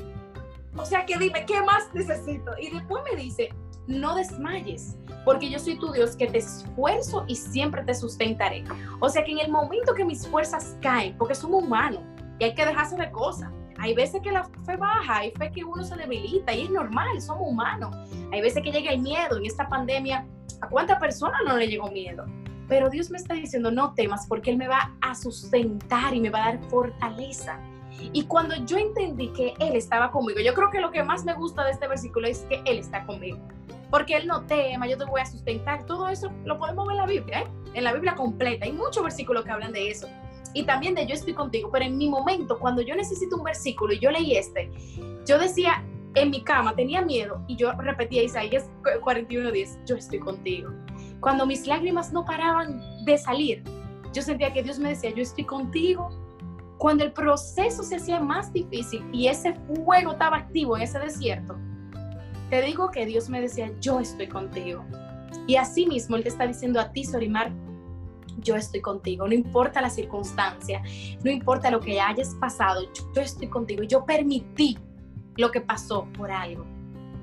O 0.80 0.86
sea 0.86 1.06
que 1.06 1.18
dime, 1.18 1.46
¿qué 1.46 1.62
más 1.62 1.94
necesito? 1.94 2.52
Y 2.58 2.70
después 2.70 3.04
me 3.12 3.22
dice, 3.22 3.50
no 3.86 4.16
desmayes, 4.16 4.98
porque 5.26 5.50
yo 5.50 5.60
soy 5.60 5.78
tu 5.78 5.92
Dios 5.92 6.16
que 6.16 6.28
te 6.28 6.38
esfuerzo 6.38 7.26
y 7.28 7.36
siempre 7.36 7.84
te 7.84 7.94
sustentaré. 7.94 8.64
O 9.02 9.10
sea 9.10 9.26
que 9.26 9.34
en 9.34 9.40
el 9.40 9.52
momento 9.52 9.94
que 9.94 10.06
mis 10.06 10.26
fuerzas 10.26 10.78
caen, 10.82 11.18
porque 11.18 11.36
somos 11.36 11.64
humanos 11.64 12.02
y 12.40 12.46
hay 12.46 12.56
que 12.56 12.66
dejarse 12.66 12.96
de 12.96 13.12
cosas. 13.12 13.52
Hay 13.78 13.94
veces 13.94 14.22
que 14.22 14.32
la 14.32 14.46
fe 14.66 14.78
baja, 14.78 15.18
hay 15.18 15.32
veces 15.32 15.54
que 15.54 15.64
uno 15.66 15.84
se 15.84 15.96
debilita 15.98 16.54
y 16.54 16.64
es 16.64 16.70
normal, 16.70 17.22
somos 17.22 17.50
humanos. 17.50 17.96
Hay 18.32 18.42
veces 18.42 18.64
que 18.64 18.72
llega 18.72 18.92
el 18.92 19.02
miedo. 19.02 19.38
En 19.38 19.46
esta 19.46 19.68
pandemia, 19.68 20.26
¿a 20.62 20.68
cuántas 20.70 20.98
personas 21.00 21.42
no 21.46 21.58
le 21.58 21.68
llegó 21.68 21.90
miedo? 21.92 22.26
Pero 22.70 22.90
Dios 22.90 23.10
me 23.10 23.18
está 23.18 23.34
diciendo, 23.34 23.70
no 23.70 23.94
temas, 23.96 24.28
porque 24.28 24.52
Él 24.52 24.58
me 24.58 24.68
va 24.68 24.96
a 25.02 25.16
sustentar 25.16 26.14
y 26.14 26.22
me 26.22 26.30
va 26.30 26.44
a 26.44 26.46
dar 26.54 26.70
fortaleza. 26.70 27.60
Y 28.14 28.24
cuando 28.24 28.56
yo 28.66 28.78
entendí 28.78 29.30
que 29.30 29.54
Él 29.60 29.76
estaba 29.76 30.12
conmigo, 30.12 30.40
yo 30.40 30.54
creo 30.54 30.70
que 30.70 30.80
lo 30.80 30.92
que 30.92 31.04
más 31.04 31.26
me 31.26 31.34
gusta 31.34 31.64
de 31.66 31.72
este 31.72 31.88
versículo 31.88 32.28
es 32.28 32.40
que 32.50 32.62
Él 32.66 32.80
está 32.80 33.06
conmigo. 33.06 33.40
Porque 33.90 34.16
Él 34.16 34.28
no 34.28 34.46
tema, 34.46 34.88
yo 34.88 34.98
te 34.98 35.06
voy 35.06 35.22
a 35.22 35.26
sustentar. 35.26 35.86
Todo 35.86 36.10
eso 36.10 36.32
lo 36.46 36.58
podemos 36.58 36.88
ver 36.88 36.94
en 36.94 36.98
la 36.98 37.08
Biblia, 37.08 37.40
¿eh? 37.42 37.48
en 37.74 37.84
la 37.84 37.94
Biblia 37.94 38.16
completa. 38.16 38.66
Hay 38.66 38.72
muchos 38.72 39.04
versículos 39.04 39.44
que 39.44 39.52
hablan 39.52 39.72
de 39.72 39.90
eso. 39.90 40.08
Y 40.54 40.64
también 40.64 40.96
de 40.96 41.06
yo 41.06 41.14
estoy 41.14 41.34
contigo. 41.34 41.70
Pero 41.72 41.86
en 41.86 41.98
mi 41.98 42.10
momento, 42.10 42.60
cuando 42.60 42.82
yo 42.82 42.96
necesito 42.96 43.38
un 43.38 43.44
versículo 43.44 43.94
y 43.94 44.00
yo 44.00 44.12
leí 44.12 44.36
este, 44.36 44.72
yo 45.26 45.38
decía 45.38 45.84
en 46.16 46.32
mi 46.32 46.44
cama, 46.44 46.76
tenía 46.76 47.02
miedo 47.02 47.44
y 47.48 47.56
yo 47.56 47.72
repetía 47.74 48.24
Isaías 48.24 48.70
41:10, 48.84 49.86
yo 49.86 49.96
estoy 49.96 50.20
contigo. 50.20 50.72
Cuando 51.20 51.46
mis 51.46 51.68
lágrimas 51.68 52.12
no 52.12 52.26
paraban 52.26 52.82
de 53.06 53.18
salir, 53.18 53.64
yo 54.14 54.22
sentía 54.22 54.52
que 54.52 54.64
Dios 54.64 54.80
me 54.80 54.90
decía, 54.90 55.12
yo 55.12 55.22
estoy 55.22 55.44
contigo, 55.44 56.10
cuando 56.80 57.04
el 57.04 57.12
proceso 57.12 57.84
se 57.84 57.98
hacía 57.98 58.22
más 58.22 58.52
difícil 58.54 59.04
y 59.12 59.28
ese 59.28 59.54
fuego 59.54 60.14
estaba 60.14 60.38
activo 60.38 60.78
en 60.78 60.84
ese 60.84 60.98
desierto, 60.98 61.58
te 62.50 62.62
digo 62.62 62.90
que 62.90 63.06
Dios 63.06 63.30
me 63.30 63.42
decía, 63.42 63.70
yo 63.82 64.00
estoy 64.00 64.28
contigo. 64.28 64.84
Y 65.46 65.58
así 65.58 65.86
mismo 65.86 66.16
Él 66.16 66.24
te 66.24 66.30
está 66.30 66.48
diciendo 66.48 66.80
a 66.80 66.92
ti, 66.92 67.04
Sorimar, 67.04 67.52
yo 68.38 68.56
estoy 68.56 68.80
contigo, 68.80 69.28
no 69.28 69.34
importa 69.34 69.82
la 69.82 69.90
circunstancia, 69.90 70.82
no 71.22 71.30
importa 71.30 71.70
lo 71.70 71.82
que 71.82 72.00
hayas 72.00 72.34
pasado, 72.36 72.82
yo 73.14 73.22
estoy 73.22 73.50
contigo. 73.50 73.84
Yo 73.84 74.06
permití 74.06 74.78
lo 75.36 75.52
que 75.52 75.60
pasó 75.60 76.08
por 76.18 76.32
algo, 76.32 76.66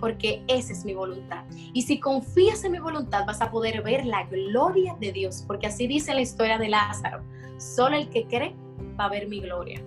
porque 0.01 0.45
esa 0.49 0.75
es 0.75 0.85
mi 0.85 0.93
voluntad. 0.93 1.47
Y 1.73 1.81
si 1.81 1.99
confías 1.99 2.63
en 2.65 2.73
mi 2.73 2.79
voluntad, 2.79 3.25
vas 3.27 3.41
a 3.41 3.51
poder 3.51 3.83
ver 3.83 4.05
la 4.05 4.25
gloria 4.25 4.95
de 5.01 5.13
Dios, 5.13 5.45
porque 5.47 5.67
así 5.67 5.87
dice 5.87 6.13
la 6.13 6.21
historia 6.21 6.59
de 6.59 6.69
Lázaro. 6.69 7.25
Solo 7.59 7.97
el 7.97 8.09
que 8.09 8.27
cree 8.27 8.55
va 8.99 9.07
a 9.07 9.11
ver 9.11 9.29
mi 9.29 9.41
gloria. 9.41 9.83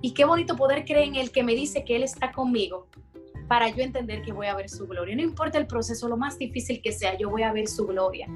Y 0.00 0.14
qué 0.14 0.24
bonito 0.24 0.56
poder 0.56 0.84
creer 0.84 1.08
en 1.08 1.16
el 1.16 1.32
que 1.32 1.42
me 1.42 1.54
dice 1.54 1.84
que 1.84 1.96
Él 1.96 2.02
está 2.02 2.32
conmigo 2.32 2.88
para 3.48 3.68
yo 3.70 3.82
entender 3.82 4.22
que 4.22 4.32
voy 4.32 4.46
a 4.46 4.54
ver 4.54 4.68
su 4.68 4.86
gloria. 4.86 5.16
No 5.16 5.22
importa 5.22 5.58
el 5.58 5.66
proceso, 5.66 6.08
lo 6.08 6.16
más 6.16 6.38
difícil 6.38 6.80
que 6.82 6.92
sea, 6.92 7.16
yo 7.16 7.30
voy 7.30 7.42
a 7.42 7.52
ver 7.52 7.66
su 7.66 7.86
gloria. 7.86 8.28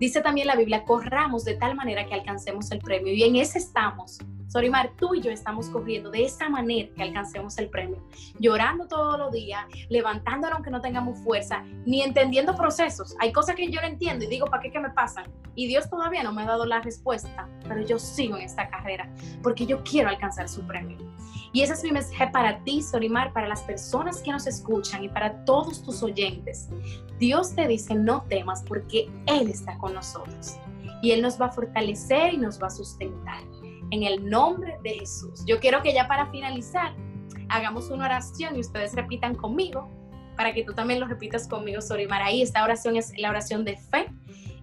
Dice 0.00 0.20
también 0.22 0.46
la 0.46 0.56
Biblia, 0.56 0.84
corramos 0.84 1.44
de 1.44 1.54
tal 1.54 1.74
manera 1.74 2.06
que 2.06 2.14
alcancemos 2.14 2.70
el 2.70 2.78
premio. 2.78 3.12
Y 3.12 3.24
en 3.24 3.36
ese 3.36 3.58
estamos. 3.58 4.18
Sorimar, 4.48 4.92
tú 4.96 5.14
y 5.14 5.20
yo 5.20 5.30
estamos 5.30 5.68
corriendo 5.68 6.10
de 6.10 6.24
esa 6.24 6.48
manera 6.48 6.88
que 6.96 7.02
alcancemos 7.02 7.58
el 7.58 7.68
premio. 7.68 8.02
Llorando 8.38 8.88
todos 8.88 9.18
los 9.18 9.30
días, 9.30 9.66
levantándonos 9.90 10.56
aunque 10.56 10.70
no 10.70 10.80
tengamos 10.80 11.18
fuerza, 11.20 11.62
ni 11.84 12.02
entendiendo 12.02 12.54
procesos. 12.54 13.14
Hay 13.20 13.30
cosas 13.30 13.54
que 13.56 13.70
yo 13.70 13.80
no 13.80 13.86
entiendo 13.86 14.24
y 14.24 14.28
digo, 14.28 14.46
¿para 14.46 14.62
qué 14.62 14.72
que 14.72 14.80
me 14.80 14.90
pasan? 14.90 15.26
Y 15.54 15.66
Dios 15.66 15.90
todavía 15.90 16.22
no 16.22 16.32
me 16.32 16.42
ha 16.42 16.46
dado 16.46 16.64
la 16.64 16.80
respuesta, 16.80 17.46
pero 17.68 17.82
yo 17.82 17.98
sigo 17.98 18.36
en 18.36 18.42
esta 18.42 18.68
carrera 18.68 19.12
porque 19.42 19.66
yo 19.66 19.82
quiero 19.84 20.08
alcanzar 20.08 20.48
su 20.48 20.66
premio. 20.66 20.96
Y 21.52 21.62
ese 21.62 21.74
es 21.74 21.82
mi 21.82 21.92
mensaje 21.92 22.28
para 22.28 22.62
ti, 22.64 22.82
Sorimar, 22.82 23.32
para 23.32 23.48
las 23.48 23.62
personas 23.62 24.22
que 24.22 24.30
nos 24.30 24.46
escuchan 24.46 25.04
y 25.04 25.08
para 25.08 25.44
todos 25.44 25.82
tus 25.82 26.02
oyentes. 26.02 26.68
Dios 27.18 27.54
te 27.54 27.66
dice, 27.66 27.94
no 27.94 28.22
temas 28.28 28.62
porque 28.62 29.10
Él 29.26 29.48
está 29.48 29.76
con 29.78 29.94
nosotros. 29.94 30.56
Y 31.02 31.12
Él 31.12 31.22
nos 31.22 31.40
va 31.40 31.46
a 31.46 31.50
fortalecer 31.52 32.34
y 32.34 32.38
nos 32.38 32.60
va 32.62 32.68
a 32.68 32.70
sustentar. 32.70 33.42
En 33.90 34.02
el 34.02 34.28
nombre 34.28 34.78
de 34.82 34.90
Jesús. 34.90 35.44
Yo 35.46 35.60
quiero 35.60 35.82
que 35.82 35.92
ya 35.92 36.06
para 36.08 36.30
finalizar 36.30 36.94
hagamos 37.48 37.90
una 37.90 38.04
oración 38.04 38.56
y 38.56 38.60
ustedes 38.60 38.94
repitan 38.94 39.34
conmigo 39.34 39.88
para 40.36 40.52
que 40.52 40.62
tú 40.62 40.72
también 40.72 41.00
lo 41.00 41.06
repitas 41.06 41.48
conmigo, 41.48 41.80
Sorimar. 41.80 42.22
Ahí 42.22 42.42
esta 42.42 42.62
oración 42.62 42.96
es 42.96 43.12
la 43.18 43.30
oración 43.30 43.64
de 43.64 43.76
fe. 43.76 44.06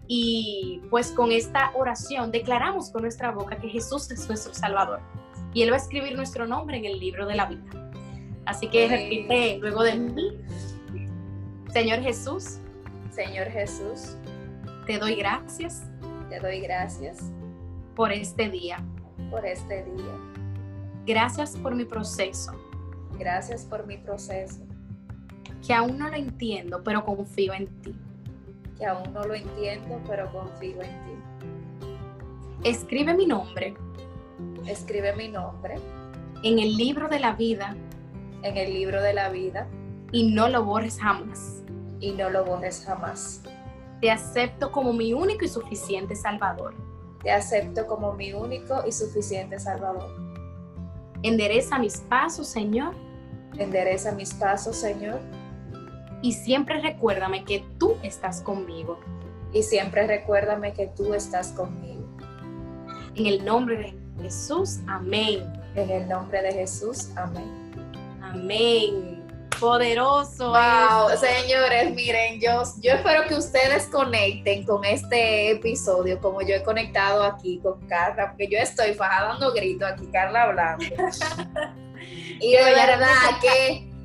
Y 0.08 0.82
pues 0.90 1.12
con 1.12 1.32
esta 1.32 1.72
oración 1.76 2.32
declaramos 2.32 2.92
con 2.92 3.02
nuestra 3.02 3.32
boca 3.32 3.58
que 3.58 3.68
Jesús 3.68 4.10
es 4.12 4.28
nuestro 4.28 4.54
Salvador 4.54 5.02
y 5.56 5.64
Él 5.64 5.72
va 5.72 5.76
a 5.76 5.80
escribir 5.80 6.16
nuestro 6.16 6.46
nombre 6.46 6.78
en 6.78 6.86
el 6.86 7.00
libro 7.00 7.26
de 7.26 7.36
la 7.36 7.46
vida. 7.48 7.64
Así 8.46 8.68
que 8.68 8.88
repite 8.88 9.58
luego 9.58 9.82
de 9.84 9.96
mí, 9.96 10.32
Señor 11.74 12.02
Jesús. 12.02 12.60
Señor 13.10 13.48
Jesús. 13.48 14.18
Te 14.86 15.00
doy 15.00 15.16
gracias. 15.16 15.84
Te 16.30 16.40
doy 16.40 16.60
gracias. 16.60 17.32
Por 17.96 18.12
este 18.12 18.50
día. 18.50 18.86
Por 19.30 19.46
este 19.46 19.84
día. 19.84 20.36
Gracias 21.06 21.56
por 21.58 21.76
mi 21.76 21.86
proceso. 21.86 22.54
Gracias 23.18 23.64
por 23.64 23.86
mi 23.86 23.98
proceso. 23.98 24.62
que 25.66 25.74
aún 25.74 25.98
no 25.98 26.10
lo 26.10 26.16
entiendo, 26.16 26.84
pero 26.84 27.04
confío 27.04 27.54
en 27.54 27.68
ti. 27.82 27.96
Que 28.78 28.86
aún 28.86 29.12
no 29.14 29.24
lo 29.24 29.34
entiendo, 29.34 30.00
pero 30.08 30.32
confío 30.32 30.82
en 30.82 31.04
ti. 31.04 31.16
Escribe 32.64 33.16
mi 33.16 33.26
nombre. 33.26 33.76
Escribe 34.68 35.16
mi 35.16 35.28
nombre. 35.28 35.76
En 36.44 36.60
el 36.60 36.76
libro 36.76 37.08
de 37.08 37.20
la 37.20 37.34
vida. 37.34 37.76
En 38.44 38.58
el 38.58 38.74
libro 38.74 39.02
de 39.02 39.14
la 39.14 39.30
vida. 39.30 39.68
Y 40.12 40.32
no 40.32 40.50
lo 40.50 40.64
borres 40.64 41.00
jamás. 41.00 41.64
Y 42.00 42.12
no 42.12 42.30
lo 42.30 42.46
borres 42.46 42.84
jamás. 42.86 43.42
Te 44.02 44.12
acepto 44.12 44.72
como 44.72 44.94
mi 44.94 45.14
único 45.14 45.46
y 45.46 45.48
suficiente 45.48 46.16
Salvador. 46.16 46.76
Te 47.26 47.32
acepto 47.32 47.86
como 47.88 48.14
mi 48.14 48.32
único 48.32 48.84
y 48.88 48.94
suficiente 48.94 49.60
Salvador. 49.60 50.10
Endereza 51.24 51.78
mis 51.78 51.98
pasos, 51.98 52.48
Señor. 52.48 52.94
Endereza 53.58 54.14
mis 54.14 54.34
pasos, 54.34 54.78
Señor 54.78 55.20
y 56.26 56.32
siempre 56.32 56.82
recuérdame 56.82 57.44
que 57.44 57.64
tú 57.78 57.98
estás 58.02 58.42
conmigo. 58.42 59.00
Y 59.54 59.62
siempre 59.62 60.08
recuérdame 60.08 60.74
que 60.74 60.88
tú 60.88 61.14
estás 61.14 61.52
conmigo. 61.52 62.04
En 63.14 63.28
el 63.28 63.46
nombre 63.46 63.94
de 64.18 64.24
Jesús, 64.24 64.80
amén. 64.88 65.44
En 65.76 65.92
el 65.92 66.10
nombre 66.10 66.42
de 66.42 66.52
Jesús, 66.52 67.12
amén. 67.16 67.72
Amén. 68.24 69.15
Poderoso. 69.60 70.50
Wow, 70.50 71.18
señores, 71.18 71.94
miren, 71.94 72.40
yo, 72.40 72.64
yo 72.82 72.94
espero 72.94 73.28
que 73.28 73.36
ustedes 73.36 73.88
conecten 73.88 74.66
con 74.66 74.84
este 74.86 75.52
episodio 75.52 76.20
como 76.20 76.42
yo 76.42 76.56
he 76.56 76.64
conectado 76.64 77.24
aquí 77.24 77.60
con 77.64 77.80
Carla, 77.88 78.30
porque 78.30 78.48
yo 78.48 78.58
estoy 78.58 78.94
fajada 78.94 79.30
dando 79.30 79.54
grito 79.54 79.86
aquí, 79.86 80.08
Carla 80.12 80.44
hablando. 80.44 80.86
y 82.40 82.52
de 82.52 82.64
verdad 82.64 83.40
que 83.42 83.96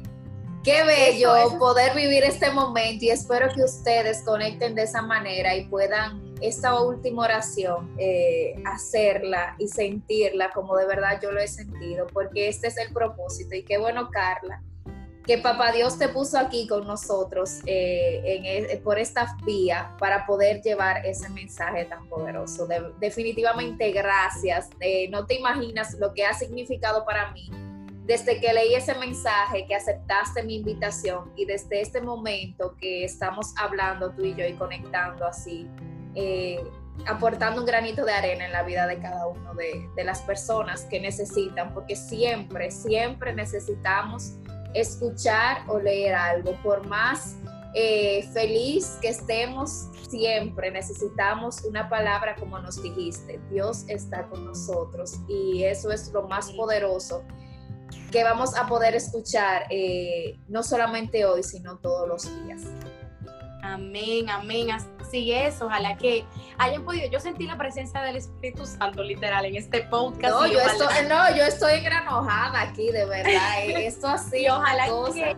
Qué 0.62 0.84
bello 0.84 1.32
poder 1.58 1.94
vivir 1.94 2.22
este 2.22 2.50
momento 2.50 3.06
y 3.06 3.08
espero 3.08 3.48
que 3.54 3.62
ustedes 3.64 4.22
conecten 4.22 4.74
de 4.74 4.82
esa 4.82 5.00
manera 5.00 5.56
y 5.56 5.64
puedan 5.64 6.34
esta 6.42 6.82
última 6.82 7.22
oración 7.22 7.94
eh, 7.98 8.62
hacerla 8.66 9.54
y 9.58 9.68
sentirla 9.68 10.50
como 10.50 10.76
de 10.76 10.86
verdad 10.86 11.18
yo 11.22 11.32
lo 11.32 11.40
he 11.40 11.48
sentido, 11.48 12.06
porque 12.12 12.48
este 12.48 12.68
es 12.68 12.76
el 12.76 12.92
propósito. 12.92 13.54
Y 13.54 13.62
qué 13.62 13.78
bueno, 13.78 14.10
Carla, 14.10 14.62
que 15.26 15.38
Papá 15.38 15.72
Dios 15.72 15.98
te 15.98 16.08
puso 16.08 16.38
aquí 16.38 16.66
con 16.66 16.86
nosotros 16.86 17.60
eh, 17.66 18.66
e, 18.70 18.76
por 18.78 18.98
esta 18.98 19.36
vía 19.44 19.94
para 19.98 20.26
poder 20.26 20.62
llevar 20.62 21.04
ese 21.04 21.28
mensaje 21.28 21.84
tan 21.84 22.08
poderoso. 22.08 22.66
definitivamente 22.98 23.92
gracias. 23.92 24.70
Eh, 24.80 25.08
no 25.10 25.26
te 25.26 25.34
imaginas 25.34 25.94
lo 25.98 26.14
que 26.14 26.24
ha 26.24 26.32
significado 26.32 27.04
para 27.04 27.30
mí 27.32 27.50
desde 28.10 28.40
que 28.40 28.52
leí 28.52 28.74
ese 28.74 28.96
mensaje, 28.96 29.66
que 29.66 29.74
aceptaste 29.76 30.42
mi 30.42 30.56
invitación 30.56 31.30
y 31.36 31.44
desde 31.44 31.80
este 31.80 32.00
momento 32.00 32.74
que 32.76 33.04
estamos 33.04 33.54
hablando 33.56 34.10
tú 34.10 34.24
y 34.24 34.34
yo 34.34 34.44
y 34.44 34.54
conectando 34.54 35.24
así, 35.24 35.68
eh, 36.16 36.60
aportando 37.06 37.60
un 37.60 37.66
granito 37.66 38.04
de 38.04 38.12
arena 38.12 38.46
en 38.46 38.52
la 38.52 38.64
vida 38.64 38.88
de 38.88 38.98
cada 38.98 39.28
uno 39.28 39.54
de, 39.54 40.04
las 40.04 40.22
personas 40.22 40.82
que 40.86 40.98
necesitan, 40.98 41.72
porque 41.72 41.94
siempre, 41.94 42.72
siempre 42.72 43.32
necesitamos 43.32 44.32
escuchar 44.74 45.62
o 45.68 45.78
leer 45.78 46.14
algo, 46.14 46.54
por 46.62 46.86
más 46.86 47.36
eh, 47.74 48.28
feliz 48.32 48.98
que 49.00 49.08
estemos, 49.08 49.88
siempre 50.08 50.70
necesitamos 50.70 51.64
una 51.64 51.88
palabra 51.88 52.34
como 52.34 52.58
nos 52.58 52.82
dijiste, 52.82 53.40
Dios 53.50 53.84
está 53.88 54.28
con 54.28 54.44
nosotros. 54.44 55.14
Y 55.28 55.64
eso 55.64 55.90
es 55.90 56.12
lo 56.12 56.26
más 56.28 56.50
poderoso 56.52 57.22
que 58.10 58.24
vamos 58.24 58.56
a 58.56 58.66
poder 58.66 58.94
escuchar 58.94 59.66
eh, 59.70 60.38
no 60.48 60.62
solamente 60.62 61.24
hoy, 61.24 61.42
sino 61.42 61.78
todos 61.78 62.08
los 62.08 62.44
días. 62.44 62.62
Amén, 63.62 64.28
amén. 64.30 64.68
Así 64.70 65.32
es, 65.32 65.60
ojalá 65.60 65.96
que 65.96 66.24
hayan 66.58 66.84
podido. 66.84 67.10
Yo 67.10 67.20
sentí 67.20 67.46
la 67.46 67.56
presencia 67.58 68.00
del 68.02 68.16
Espíritu 68.16 68.64
Santo 68.66 69.02
literal 69.02 69.44
en 69.44 69.56
este 69.56 69.82
podcast. 69.82 70.34
No, 70.34 70.46
yo 70.46 70.60
estoy, 70.60 71.06
no, 71.08 71.36
yo 71.36 71.44
estoy 71.44 71.74
enojada 71.74 72.60
aquí, 72.60 72.90
de 72.90 73.04
verdad. 73.04 73.30
Eh, 73.60 73.86
esto 73.86 74.08
así. 74.08 74.48
ojalá 74.48 74.86
que 75.12 75.36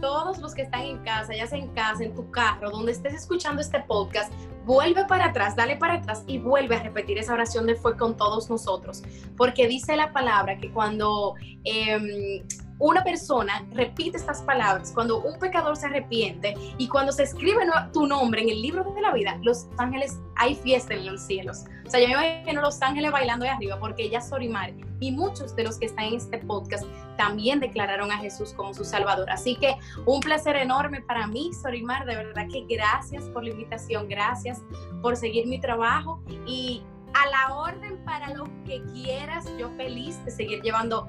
todos 0.00 0.38
los 0.38 0.54
que 0.54 0.62
están 0.62 0.82
en 0.82 0.98
casa, 0.98 1.32
ya 1.34 1.46
sea 1.46 1.58
en 1.58 1.68
casa, 1.68 2.02
en 2.02 2.14
tu 2.14 2.28
carro, 2.30 2.70
donde 2.70 2.92
estés 2.92 3.14
escuchando 3.14 3.62
este 3.62 3.80
podcast, 3.80 4.32
vuelve 4.64 5.04
para 5.04 5.26
atrás, 5.26 5.54
dale 5.54 5.76
para 5.76 5.94
atrás 5.94 6.24
y 6.26 6.38
vuelve 6.38 6.76
a 6.76 6.82
repetir 6.82 7.18
esa 7.18 7.32
oración 7.32 7.66
de 7.66 7.76
fue 7.76 7.96
con 7.96 8.16
todos 8.16 8.50
nosotros. 8.50 9.02
Porque 9.36 9.68
dice 9.68 9.96
la 9.96 10.12
palabra 10.12 10.58
que 10.58 10.72
cuando 10.72 11.34
eh, 11.64 12.44
una 12.82 13.04
persona 13.04 13.64
repite 13.70 14.16
estas 14.16 14.42
palabras, 14.42 14.90
cuando 14.92 15.22
un 15.22 15.38
pecador 15.38 15.76
se 15.76 15.86
arrepiente 15.86 16.54
y 16.78 16.88
cuando 16.88 17.12
se 17.12 17.22
escribe 17.22 17.64
tu 17.92 18.08
nombre 18.08 18.42
en 18.42 18.48
el 18.48 18.60
libro 18.60 18.82
de 18.92 19.00
la 19.00 19.12
vida, 19.12 19.38
los 19.42 19.68
ángeles, 19.78 20.18
hay 20.34 20.56
fiesta 20.56 20.92
en 20.94 21.06
los 21.06 21.22
cielos. 21.22 21.64
O 21.86 21.90
sea, 21.90 22.00
yo 22.00 22.08
me 22.18 22.40
imagino 22.40 22.60
los 22.60 22.82
ángeles 22.82 23.12
bailando 23.12 23.44
ahí 23.44 23.52
arriba 23.52 23.78
porque 23.78 24.02
ella 24.02 24.20
Sorimar 24.20 24.72
y 24.98 25.12
muchos 25.12 25.54
de 25.54 25.62
los 25.62 25.78
que 25.78 25.86
están 25.86 26.06
en 26.06 26.14
este 26.14 26.38
podcast 26.38 26.84
también 27.16 27.60
declararon 27.60 28.10
a 28.10 28.18
Jesús 28.18 28.52
como 28.52 28.74
su 28.74 28.84
Salvador. 28.84 29.30
Así 29.30 29.54
que 29.54 29.76
un 30.04 30.18
placer 30.18 30.56
enorme 30.56 31.02
para 31.02 31.28
mí, 31.28 31.52
Sorimar, 31.62 32.04
de 32.04 32.16
verdad 32.16 32.46
que 32.50 32.64
gracias 32.68 33.22
por 33.26 33.44
la 33.44 33.50
invitación, 33.50 34.08
gracias 34.08 34.60
por 35.02 35.16
seguir 35.16 35.46
mi 35.46 35.60
trabajo 35.60 36.20
y 36.48 36.82
a 37.14 37.30
la 37.30 37.54
orden 37.54 37.98
para 38.04 38.32
lo 38.34 38.44
que 38.64 38.82
quieras, 38.92 39.44
yo 39.58 39.70
feliz 39.76 40.24
de 40.24 40.30
seguir 40.30 40.62
llevando 40.62 41.06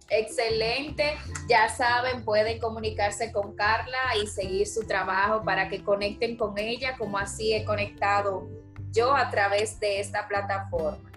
Excelente, 0.09 1.17
ya 1.49 1.69
saben, 1.69 2.25
pueden 2.25 2.59
comunicarse 2.59 3.31
con 3.31 3.55
Carla 3.55 4.17
y 4.21 4.27
seguir 4.27 4.67
su 4.67 4.85
trabajo 4.85 5.45
para 5.45 5.69
que 5.69 5.85
conecten 5.85 6.37
con 6.37 6.59
ella, 6.59 6.97
como 6.99 7.17
así 7.17 7.53
he 7.53 7.65
conectado 7.65 8.49
yo 8.91 9.15
a 9.15 9.31
través 9.31 9.79
de 9.79 10.01
esta 10.01 10.27
plataforma. 10.27 11.09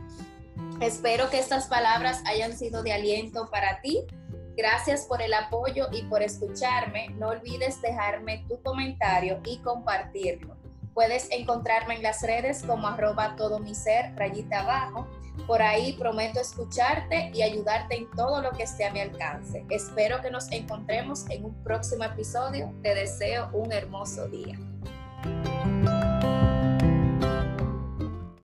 Espero 0.79 1.31
que 1.31 1.39
estas 1.39 1.65
palabras 1.65 2.21
hayan 2.27 2.55
sido 2.55 2.83
de 2.83 2.93
aliento 2.93 3.49
para 3.49 3.81
ti 3.81 4.05
Gracias 4.55 5.05
por 5.05 5.21
el 5.21 5.33
apoyo 5.33 5.87
y 5.91 6.03
por 6.03 6.21
escucharme. 6.21 7.09
No 7.17 7.29
olvides 7.29 7.81
dejarme 7.81 8.45
tu 8.47 8.61
comentario 8.61 9.39
y 9.45 9.57
compartirlo. 9.59 10.55
Puedes 10.93 11.27
encontrarme 11.31 11.95
en 11.95 12.03
las 12.03 12.21
redes 12.21 12.63
como 12.63 12.87
arroba 12.87 13.35
todo 13.35 13.59
mi 13.59 13.73
ser, 13.73 14.15
rayita 14.15 14.61
abajo. 14.61 15.07
Por 15.47 15.63
ahí 15.63 15.93
prometo 15.93 16.39
escucharte 16.39 17.31
y 17.33 17.41
ayudarte 17.41 17.95
en 17.97 18.11
todo 18.11 18.41
lo 18.43 18.51
que 18.51 18.63
esté 18.63 18.85
a 18.85 18.91
mi 18.91 18.99
alcance. 18.99 19.65
Espero 19.71 20.21
que 20.21 20.29
nos 20.29 20.51
encontremos 20.51 21.27
en 21.31 21.45
un 21.45 21.63
próximo 21.63 22.03
episodio. 22.03 22.71
Te 22.83 22.93
deseo 22.93 23.49
un 23.53 23.71
hermoso 23.71 24.27
día. 24.27 24.55